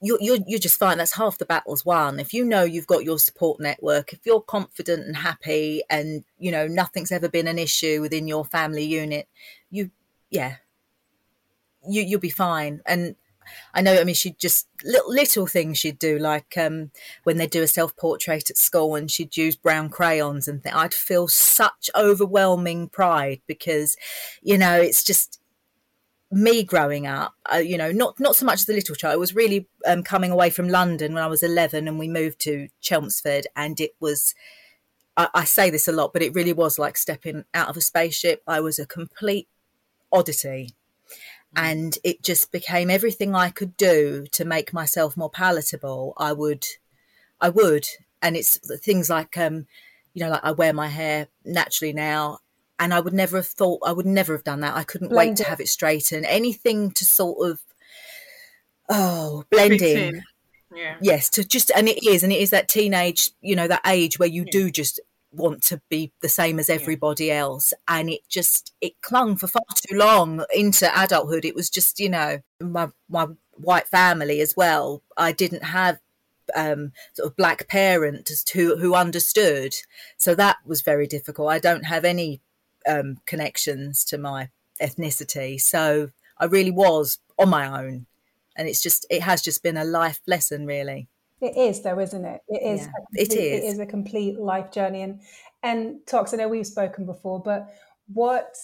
[0.00, 0.98] you're, you're, you're just fine.
[0.98, 2.20] That's half the battle's won.
[2.20, 6.52] If you know you've got your support network, if you're confident and happy and, you
[6.52, 9.28] know, nothing's ever been an issue within your family unit,
[9.70, 9.90] you,
[10.30, 10.56] yeah,
[11.88, 12.80] you, you'll be fine.
[12.86, 13.16] And
[13.74, 16.90] I know, I mean, she'd just little, little things she'd do, like um,
[17.24, 20.74] when they'd do a self portrait at school and she'd use brown crayons and th-
[20.74, 23.96] I'd feel such overwhelming pride because,
[24.42, 25.40] you know, it's just
[26.30, 29.14] me growing up, uh, you know, not not so much as a little child.
[29.14, 32.40] I was really um, coming away from London when I was 11 and we moved
[32.40, 34.34] to Chelmsford and it was.
[35.16, 37.80] I, I say this a lot, but it really was like stepping out of a
[37.80, 38.42] spaceship.
[38.46, 39.48] I was a complete
[40.12, 40.74] oddity
[41.56, 46.14] and it just became everything I could do to make myself more palatable.
[46.16, 46.66] I would,
[47.40, 47.86] I would,
[48.22, 49.66] and it's things like, um,
[50.14, 52.38] you know, like I wear my hair naturally now,
[52.78, 54.76] and I would never have thought I would never have done that.
[54.76, 55.48] I couldn't wait Blend to it.
[55.48, 56.26] have it straightened.
[56.26, 57.60] Anything to sort of,
[58.88, 59.96] oh, blending.
[59.96, 60.22] In.
[60.74, 60.96] Yeah.
[61.00, 64.18] Yes, to just and it is, and it is that teenage, you know, that age
[64.18, 65.00] where you do just
[65.32, 69.62] want to be the same as everybody else, and it just it clung for far
[69.74, 71.44] too long into adulthood.
[71.44, 75.02] It was just, you know, my my white family as well.
[75.16, 76.00] I didn't have
[76.54, 79.74] um, sort of black parents who who understood,
[80.18, 81.50] so that was very difficult.
[81.50, 82.40] I don't have any
[82.88, 84.48] um, connections to my
[84.80, 88.06] ethnicity, so I really was on my own,
[88.56, 91.08] and it's just it has just been a life lesson, really.
[91.40, 92.40] It is, though, isn't it?
[92.48, 92.80] It is.
[92.80, 93.72] Yeah, it complete- It is.
[93.74, 95.02] is a complete life journey.
[95.02, 95.20] And
[95.62, 97.68] and Toks, I know we've spoken before, but
[98.12, 98.56] what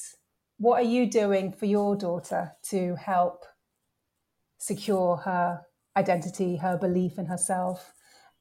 [0.58, 3.44] what are you doing for your daughter to help
[4.58, 5.62] secure her
[5.96, 7.92] identity, her belief in herself?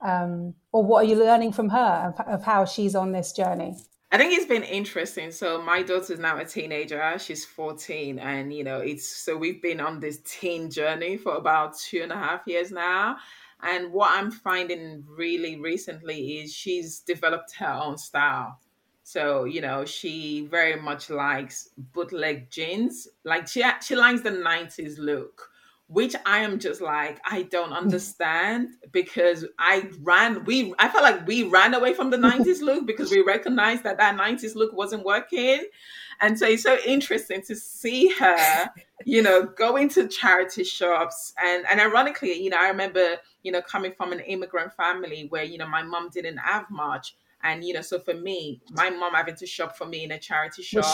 [0.01, 3.77] Um, or what are you learning from her of, of how she's on this journey?
[4.13, 5.31] I think it's been interesting.
[5.31, 7.17] So my daughter's now a teenager.
[7.17, 8.19] She's 14.
[8.19, 12.11] And, you know, it's so we've been on this teen journey for about two and
[12.11, 13.17] a half years now.
[13.63, 18.59] And what I'm finding really recently is she's developed her own style.
[19.01, 23.07] So, you know, she very much likes bootleg jeans.
[23.23, 25.49] Like she she likes the 90s look
[25.87, 31.27] which I am just like, I don't understand because I ran, we, I felt like
[31.27, 35.03] we ran away from the 90s look because we recognized that that 90s look wasn't
[35.03, 35.63] working.
[36.21, 38.69] And so it's so interesting to see her,
[39.05, 41.33] you know, go into charity shops.
[41.43, 45.43] And, and ironically, you know, I remember, you know, coming from an immigrant family where,
[45.43, 47.15] you know, my mom didn't have much.
[47.43, 50.19] And you know, so for me, my mom having to shop for me in a
[50.19, 50.85] charity shop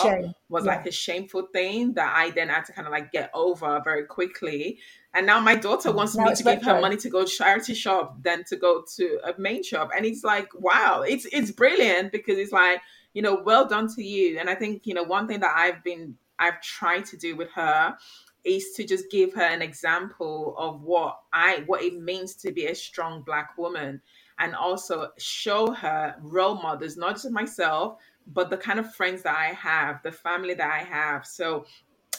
[0.50, 0.76] was yeah.
[0.76, 4.06] like a shameful thing that I then had to kind of like get over very
[4.06, 4.80] quickly.
[5.14, 8.24] And now my daughter wants now me to give her money to go charity shop
[8.24, 9.92] than to go to a main shop.
[9.96, 12.82] And it's like, wow, it's it's brilliant because it's like,
[13.14, 14.40] you know, well done to you.
[14.40, 17.52] And I think, you know, one thing that I've been I've tried to do with
[17.52, 17.96] her
[18.44, 22.66] is to just give her an example of what I what it means to be
[22.66, 24.02] a strong black woman
[24.40, 29.38] and also show her role models, not just myself, but the kind of friends that
[29.38, 31.26] I have, the family that I have.
[31.26, 31.66] So,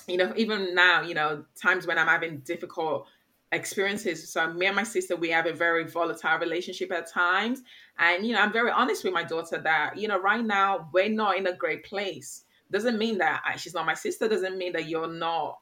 [0.07, 3.07] you know, even now, you know, times when I'm having difficult
[3.53, 4.33] experiences.
[4.33, 7.63] So me and my sister, we have a very volatile relationship at times.
[7.99, 11.09] And, you know, I'm very honest with my daughter that, you know, right now we're
[11.09, 12.45] not in a great place.
[12.71, 15.59] Doesn't mean that she's not my sister, doesn't mean that you're not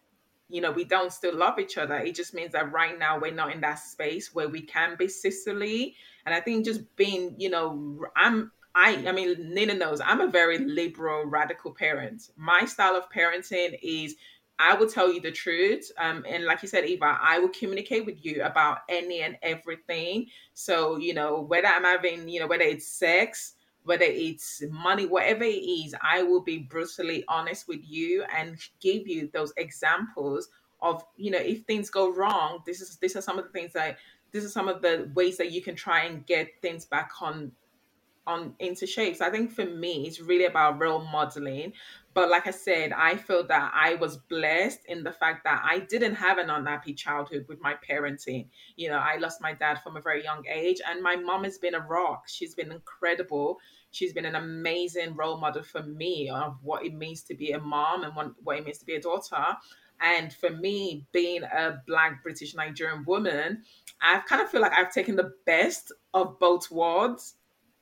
[0.48, 1.96] you know, we don't still love each other.
[1.96, 5.08] It just means that right now we're not in that space where we can be
[5.08, 5.94] sisterly.
[6.24, 10.28] And I think just being, you know, I'm I I mean Nina knows I'm a
[10.28, 12.30] very liberal, radical parent.
[12.36, 14.16] My style of parenting is
[14.58, 15.90] I will tell you the truth.
[15.98, 20.26] Um, and like you said, Eva, I will communicate with you about any and everything.
[20.54, 25.44] So, you know, whether I'm having, you know, whether it's sex, whether it's money, whatever
[25.44, 30.48] it is, I will be brutally honest with you and give you those examples
[30.82, 33.72] of, you know, if things go wrong, this is these are some of the things
[33.72, 33.98] that
[34.30, 37.52] this is some of the ways that you can try and get things back on
[38.26, 39.16] on into shape.
[39.16, 41.72] So I think for me, it's really about role modeling.
[42.18, 45.78] But like I said, I feel that I was blessed in the fact that I
[45.78, 48.48] didn't have an unhappy childhood with my parenting.
[48.74, 51.58] You know, I lost my dad from a very young age, and my mom has
[51.58, 52.24] been a rock.
[52.26, 53.58] She's been incredible
[53.90, 57.60] she's been an amazing role model for me of what it means to be a
[57.60, 59.44] mom and what, it means to be a daughter.
[60.00, 63.62] And for me, being a Black British Nigerian woman,
[64.00, 67.34] I kind of feel like I've taken the best of both worlds.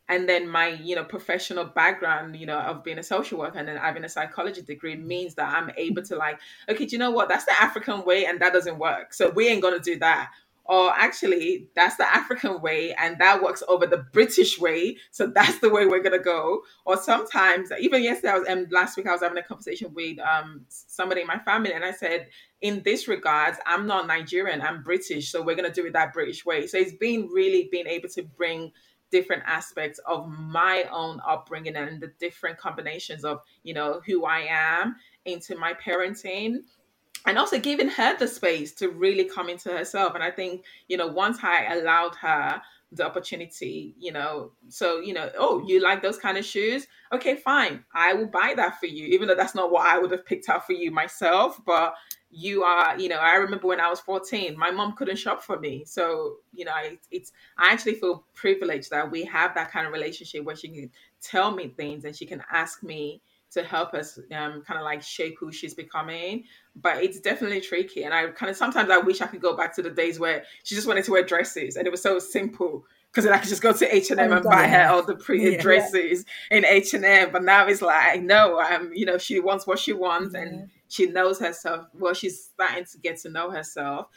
[0.09, 3.67] And then my, you know, professional background, you know, of being a social worker and
[3.67, 6.39] then having a psychology degree means that I'm able to like,
[6.69, 7.29] okay, do you know what?
[7.29, 9.13] That's the African way and that doesn't work.
[9.13, 10.31] So we ain't gonna do that
[10.69, 14.97] or actually that's the African way and that works over the British way.
[15.11, 16.63] So that's the way we're gonna go.
[16.85, 20.19] Or sometimes, even yesterday, I was and last week I was having a conversation with
[20.21, 22.29] um, somebody in my family, and I said,
[22.61, 26.45] in this regards, I'm not Nigerian, I'm British, so we're gonna do it that British
[26.45, 26.67] way.
[26.67, 28.73] So it's been really being able to bring
[29.11, 34.47] different aspects of my own upbringing and the different combinations of you know who I
[34.49, 36.59] am into my parenting
[37.27, 40.15] and also giving her the space to really come into herself.
[40.15, 45.13] And I think, you know, once I allowed her the opportunity, you know, so, you
[45.13, 46.87] know, oh, you like those kind of shoes?
[47.13, 47.85] Okay, fine.
[47.95, 50.49] I will buy that for you, even though that's not what I would have picked
[50.49, 51.61] out for you myself.
[51.67, 51.95] But
[52.31, 55.59] you are, you know, I remember when I was 14, my mom couldn't shop for
[55.59, 55.85] me.
[55.85, 56.75] So, you know,
[57.11, 60.91] it's, I actually feel privileged that we have that kind of relationship where she can
[61.21, 63.23] tell me things and she can ask me
[63.53, 66.45] to help us um, kind of like shape who she's becoming.
[66.75, 68.03] But it's definitely tricky.
[68.03, 70.45] And I kind of sometimes I wish I could go back to the days where
[70.65, 73.49] she just wanted to wear dresses and it was so simple because then I could
[73.49, 76.59] just go to H and M and buy her all the pretty yeah, dresses yeah.
[76.59, 77.31] in H and M.
[77.33, 80.43] But now it's like no, um, you know, she wants what she wants yeah.
[80.43, 81.87] and she knows herself.
[81.95, 84.09] Well, she's starting to get to know herself,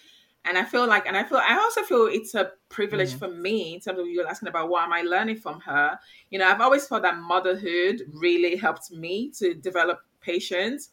[0.45, 3.20] and I feel like, and I feel, I also feel it's a privilege mm-hmm.
[3.20, 5.99] for me in terms of you asking about what am I learning from her.
[6.30, 10.89] You know, I've always felt that motherhood really helped me to develop patience.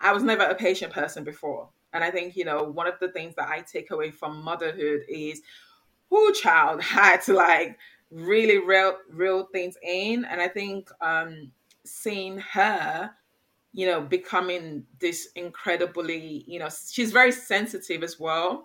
[0.00, 1.68] I was never a patient person before.
[1.92, 5.02] And I think, you know, one of the things that I take away from motherhood
[5.08, 5.42] is
[6.10, 7.78] who child had to like
[8.10, 10.24] really real real things in.
[10.24, 11.52] And I think um
[11.84, 13.10] seeing her
[13.72, 18.64] you know becoming this incredibly you know she's very sensitive as well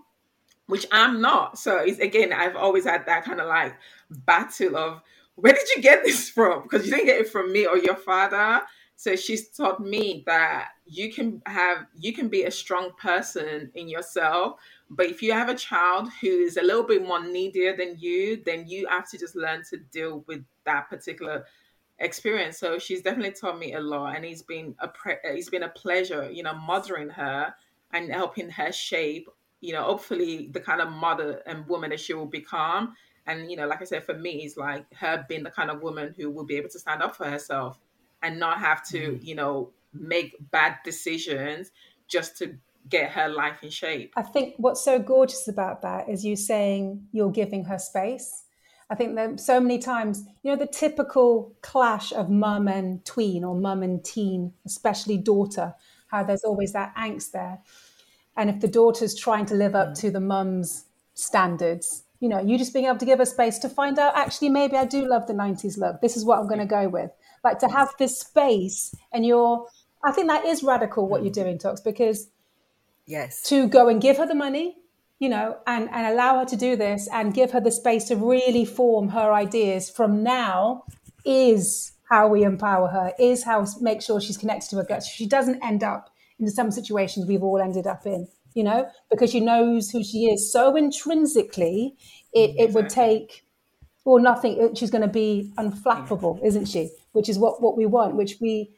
[0.67, 1.57] which I'm not.
[1.59, 3.75] So it's again, I've always had that kind of like
[4.09, 5.01] battle of
[5.35, 6.63] where did you get this from?
[6.63, 8.61] Because you didn't get it from me or your father.
[8.95, 13.89] So she's taught me that you can have you can be a strong person in
[13.89, 17.97] yourself, but if you have a child who is a little bit more needier than
[17.99, 21.45] you, then you have to just learn to deal with that particular
[21.99, 22.57] experience.
[22.57, 25.69] So she's definitely taught me a lot, and it's been a pre- it's been a
[25.69, 27.53] pleasure, you know, mothering her
[27.91, 29.29] and helping her shape,
[29.61, 32.95] you know, hopefully the kind of mother and woman that she will become.
[33.25, 35.81] And you know, like I said, for me, it's like her being the kind of
[35.81, 37.79] woman who will be able to stand up for herself
[38.21, 39.25] and not have to, mm-hmm.
[39.25, 41.71] you know, make bad decisions
[42.07, 42.57] just to
[42.89, 44.13] get her life in shape.
[44.17, 48.42] I think what's so gorgeous about that is you saying you're giving her space.
[48.93, 53.43] I think that so many times, you know, the typical clash of mum and tween
[53.43, 55.73] or mum and teen, especially daughter,
[56.09, 57.57] how there's always that angst there.
[58.37, 59.99] And if the daughter's trying to live up mm.
[60.01, 60.85] to the mum's
[61.15, 64.49] standards, you know, you just being able to give her space to find out, actually,
[64.49, 65.99] maybe I do love the 90s look.
[66.01, 67.09] This is what I'm going to go with.
[67.43, 69.65] Like to have this space and you're,
[70.05, 71.43] I think that is radical what you're mm.
[71.43, 72.29] doing, Toks, because
[73.07, 74.77] yes to go and give her the money
[75.23, 78.15] you know and and allow her to do this and give her the space to
[78.17, 80.83] really form her ideas from now
[81.23, 85.01] is how we empower her is how make sure she's connected to her gut.
[85.01, 86.09] So she doesn't end up
[86.39, 90.25] in some situations we've all ended up in you know because she knows who she
[90.25, 90.51] is.
[90.51, 91.95] So intrinsically
[92.33, 93.45] it, it would take
[94.03, 96.89] or nothing she's going to be unflappable isn't she?
[97.13, 98.75] Which is what what we want which we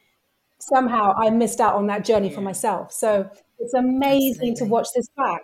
[0.58, 2.92] somehow i missed out on that journey for myself.
[2.92, 3.28] So
[3.58, 4.54] it's amazing Absolutely.
[4.54, 5.42] to watch this back.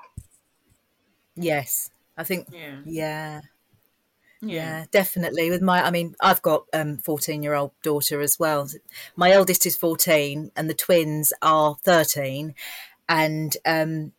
[1.37, 2.49] Yes, I think.
[2.53, 2.81] Yeah.
[2.85, 3.41] yeah.
[4.45, 4.87] Yeah.
[4.91, 5.51] definitely.
[5.51, 8.69] With my, I mean, I've got um 14 year old daughter as well.
[9.15, 12.55] My eldest is 14, and the twins are 13,
[13.09, 14.13] and um,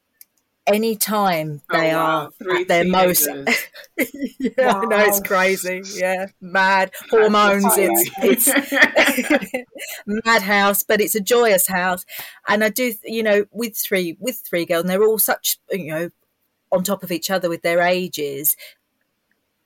[0.65, 2.05] any time oh, they oh, wow.
[2.05, 3.27] are Three at their most
[4.39, 4.81] yeah wow.
[4.81, 9.65] i know it's crazy yeah mad hormones it's it's
[10.25, 12.05] madhouse but it's a joyous house
[12.47, 15.87] and i do you know with three with three girls and they're all such you
[15.87, 16.09] know
[16.73, 18.55] on top of each other with their ages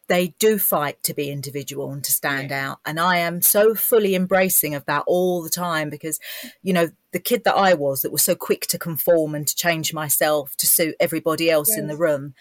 [0.07, 2.69] they do fight to be individual and to stand yeah.
[2.69, 2.79] out.
[2.85, 6.19] And I am so fully embracing of that all the time because,
[6.63, 9.55] you know, the kid that I was that was so quick to conform and to
[9.55, 11.79] change myself to suit everybody else yes.
[11.79, 12.35] in the room,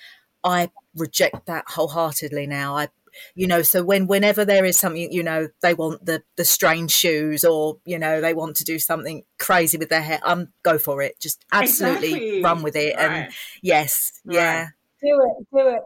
[0.44, 2.76] I reject that wholeheartedly now.
[2.76, 2.88] I
[3.34, 6.90] you know so when whenever there is something you know they want the the strange
[6.90, 10.78] shoes or you know they want to do something crazy with their hair um go
[10.78, 12.42] for it just absolutely exactly.
[12.42, 13.04] run with it right.
[13.04, 14.34] and yes right.
[14.34, 14.68] yeah
[15.02, 15.82] do it do it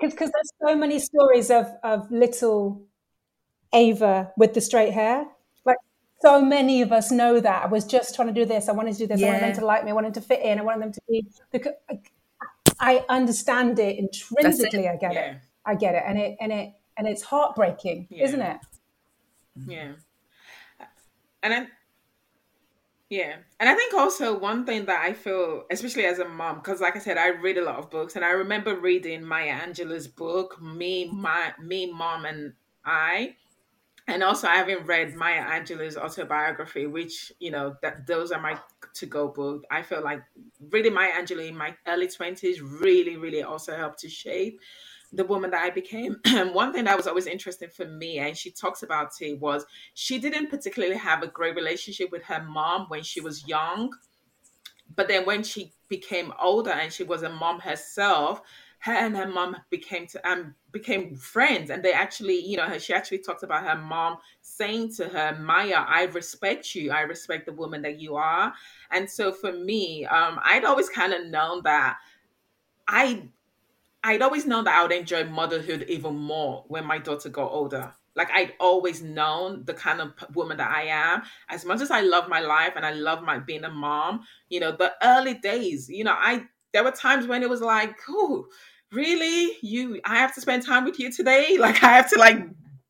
[0.00, 2.86] because there's so many stories of of little
[3.74, 5.26] Eva with the straight hair.
[5.64, 5.76] Like
[6.20, 7.64] so many of us know that.
[7.64, 8.68] I was just trying to do this.
[8.68, 9.20] I wanted to do this.
[9.20, 9.28] Yeah.
[9.28, 9.90] I wanted them to like me.
[9.90, 10.58] I wanted to fit in.
[10.58, 11.26] I wanted them to be.
[11.52, 11.74] Because
[12.78, 14.86] I understand it intrinsically.
[14.86, 14.90] It.
[14.90, 15.20] I get yeah.
[15.20, 15.36] it.
[15.66, 18.24] I get it, and it and it and it's heartbreaking, yeah.
[18.24, 18.58] isn't it?
[19.58, 19.70] Mm-hmm.
[19.70, 19.92] Yeah,
[21.42, 21.66] and I
[23.10, 23.36] yeah.
[23.60, 26.96] And I think also one thing that I feel, especially as a mom, because like
[26.96, 30.60] I said, I read a lot of books and I remember reading Maya Angelou's book,
[30.60, 32.54] Me, My Me, Mom and
[32.84, 33.36] I.
[34.08, 38.58] And also I haven't read Maya Angelou's autobiography, which, you know, that those are my
[38.94, 39.64] to go book.
[39.70, 40.22] I feel like
[40.70, 44.60] reading Maya Angelou in my early 20s really, really also helped to shape
[45.14, 46.16] the woman that I became.
[46.52, 50.18] one thing that was always interesting for me, and she talks about it, was she
[50.18, 53.92] didn't particularly have a great relationship with her mom when she was young.
[54.96, 58.42] But then when she became older and she was a mom herself,
[58.84, 62.92] her and her mom became to um became friends and they actually you know she
[62.92, 67.52] actually talked about her mom saying to her maya i respect you i respect the
[67.52, 68.52] woman that you are
[68.90, 71.96] and so for me um i'd always kind of known that
[72.86, 73.26] i
[74.04, 77.92] I'd always known that I would enjoy motherhood even more when my daughter got older.
[78.14, 81.22] Like I'd always known the kind of woman that I am.
[81.48, 84.60] As much as I love my life and I love my being a mom, you
[84.60, 88.46] know, the early days, you know, I there were times when it was like, oh,
[88.92, 89.56] really?
[89.62, 91.56] You I have to spend time with you today?
[91.60, 92.38] Like I have to like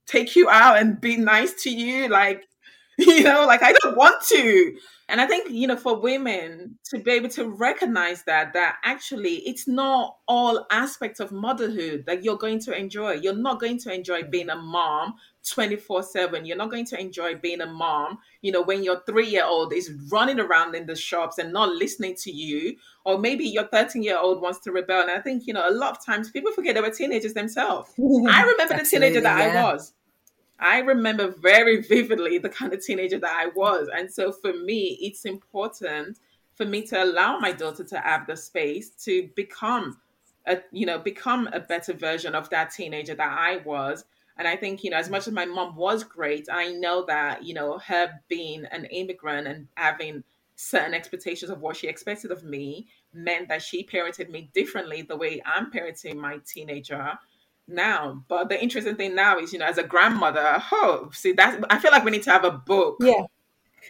[0.06, 2.08] take you out and be nice to you?
[2.08, 2.42] Like,
[2.98, 4.76] you know, like I don't want to.
[5.08, 9.36] And I think, you know, for women to be able to recognize that, that actually
[9.46, 13.12] it's not all aspects of motherhood that you're going to enjoy.
[13.12, 14.30] You're not going to enjoy mm.
[14.30, 15.14] being a mom
[15.46, 16.46] 24 7.
[16.46, 19.74] You're not going to enjoy being a mom, you know, when your three year old
[19.74, 22.76] is running around in the shops and not listening to you.
[23.04, 25.02] Or maybe your 13 year old wants to rebel.
[25.02, 27.90] And I think, you know, a lot of times people forget they were teenagers themselves.
[27.98, 29.64] I remember the teenager that yeah.
[29.64, 29.92] I was.
[30.58, 33.88] I remember very vividly the kind of teenager that I was.
[33.94, 36.18] And so for me, it's important
[36.54, 39.98] for me to allow my daughter to have the space to become
[40.46, 44.04] a you know become a better version of that teenager that I was.
[44.36, 47.44] And I think, you know, as much as my mom was great, I know that,
[47.44, 50.24] you know, her being an immigrant and having
[50.56, 55.16] certain expectations of what she expected of me meant that she parented me differently the
[55.16, 57.16] way I'm parenting my teenager
[57.68, 58.24] now.
[58.28, 61.78] But the interesting thing now is, you know, as a grandmother, oh, see, that's I
[61.78, 62.96] feel like we need to have a book.
[63.00, 63.22] Yeah.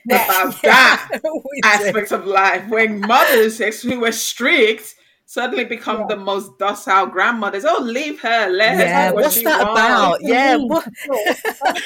[0.06, 1.20] About that
[1.64, 4.94] aspect of life when mothers who were strict
[5.26, 6.06] suddenly become yeah.
[6.08, 7.64] the most docile grandmothers.
[7.64, 8.48] Oh, leave her.
[8.48, 9.14] Let yeah, her.
[9.14, 9.80] What what's that wants.
[9.80, 10.18] about?
[10.22, 10.56] Yeah.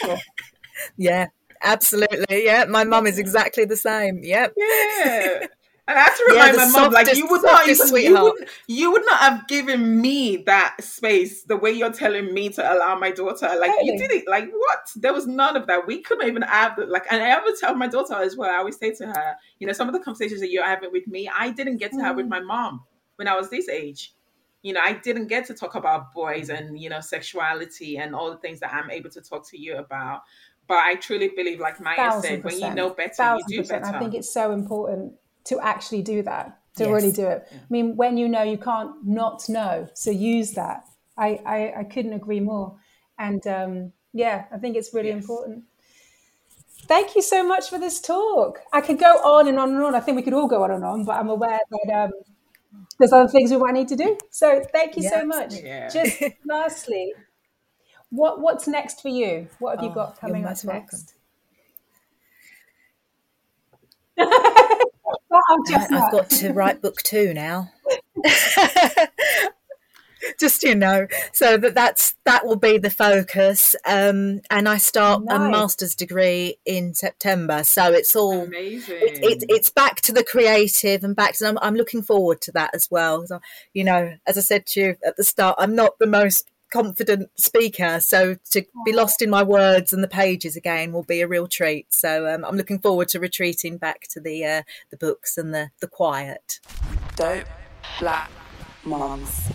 [0.01, 0.20] What?
[0.97, 1.26] yeah,
[1.62, 2.45] absolutely.
[2.45, 4.20] Yeah, my mum is exactly the same.
[4.22, 4.55] Yep.
[4.57, 5.47] Yeah.
[5.89, 8.49] And I have to remind yeah, my mom, like you would not even, you would,
[8.66, 12.95] you would not have given me that space the way you're telling me to allow
[12.99, 13.49] my daughter.
[13.59, 13.93] Like really?
[13.93, 14.28] you did it.
[14.28, 14.93] Like what?
[14.97, 15.86] There was none of that.
[15.86, 17.07] We couldn't even have the, like.
[17.11, 18.51] And I ever tell my daughter as well.
[18.51, 21.07] I always say to her, you know, some of the conversations that you're having with
[21.07, 22.03] me, I didn't get to mm.
[22.03, 22.30] have with mm.
[22.30, 22.84] my mom
[23.16, 24.12] when I was this age.
[24.61, 28.30] You know, I didn't get to talk about boys and you know sexuality and all
[28.30, 30.20] the things that I'm able to talk to you about.
[30.66, 33.86] But I truly believe, like Maya said, when you know better, you do better.
[33.86, 35.14] I think it's so important
[35.49, 36.92] to actually do that, to yes.
[36.92, 37.49] really do it.
[37.53, 39.88] I mean, when you know, you can't not know.
[39.94, 40.84] So use that.
[41.16, 42.76] I, I, I couldn't agree more.
[43.18, 45.22] And um, yeah, I think it's really yes.
[45.22, 45.64] important.
[46.82, 48.61] Thank you so much for this talk.
[48.72, 49.94] I could go on and on and on.
[49.94, 52.12] I think we could all go on and on, but I'm aware that um,
[52.99, 54.16] there's other things we might need to do.
[54.30, 55.55] So thank you so much.
[55.55, 55.88] Yeah.
[55.88, 57.12] Just lastly,
[58.11, 59.49] what what's next for you?
[59.59, 61.14] What have you oh, got coming up next?
[65.31, 67.70] I've got to write book two now.
[70.39, 73.76] Just you know, so that that's that will be the focus.
[73.87, 75.37] Um, and I start nice.
[75.37, 78.97] a master's degree in September, so it's all amazing.
[79.01, 81.47] It, it, it's back to the creative and back to.
[81.47, 83.26] I'm, I'm looking forward to that as well.
[83.26, 83.39] So,
[83.72, 87.30] you know, as I said to you at the start, I'm not the most confident
[87.36, 88.00] speaker.
[88.00, 91.46] So to be lost in my words and the pages again will be a real
[91.46, 91.94] treat.
[91.94, 95.70] So um, I'm looking forward to retreating back to the uh, the books and the
[95.80, 96.60] the quiet.
[97.16, 97.46] Dope
[97.98, 98.30] black
[98.84, 99.50] moms.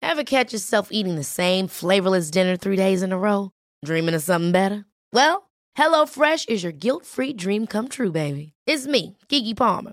[0.00, 3.50] Ever catch yourself eating the same flavorless dinner three days in a row?
[3.84, 4.86] Dreaming of something better?
[5.12, 8.54] Well, HelloFresh is your guilt-free dream come true, baby.
[8.66, 9.92] It's me, Keke Palmer.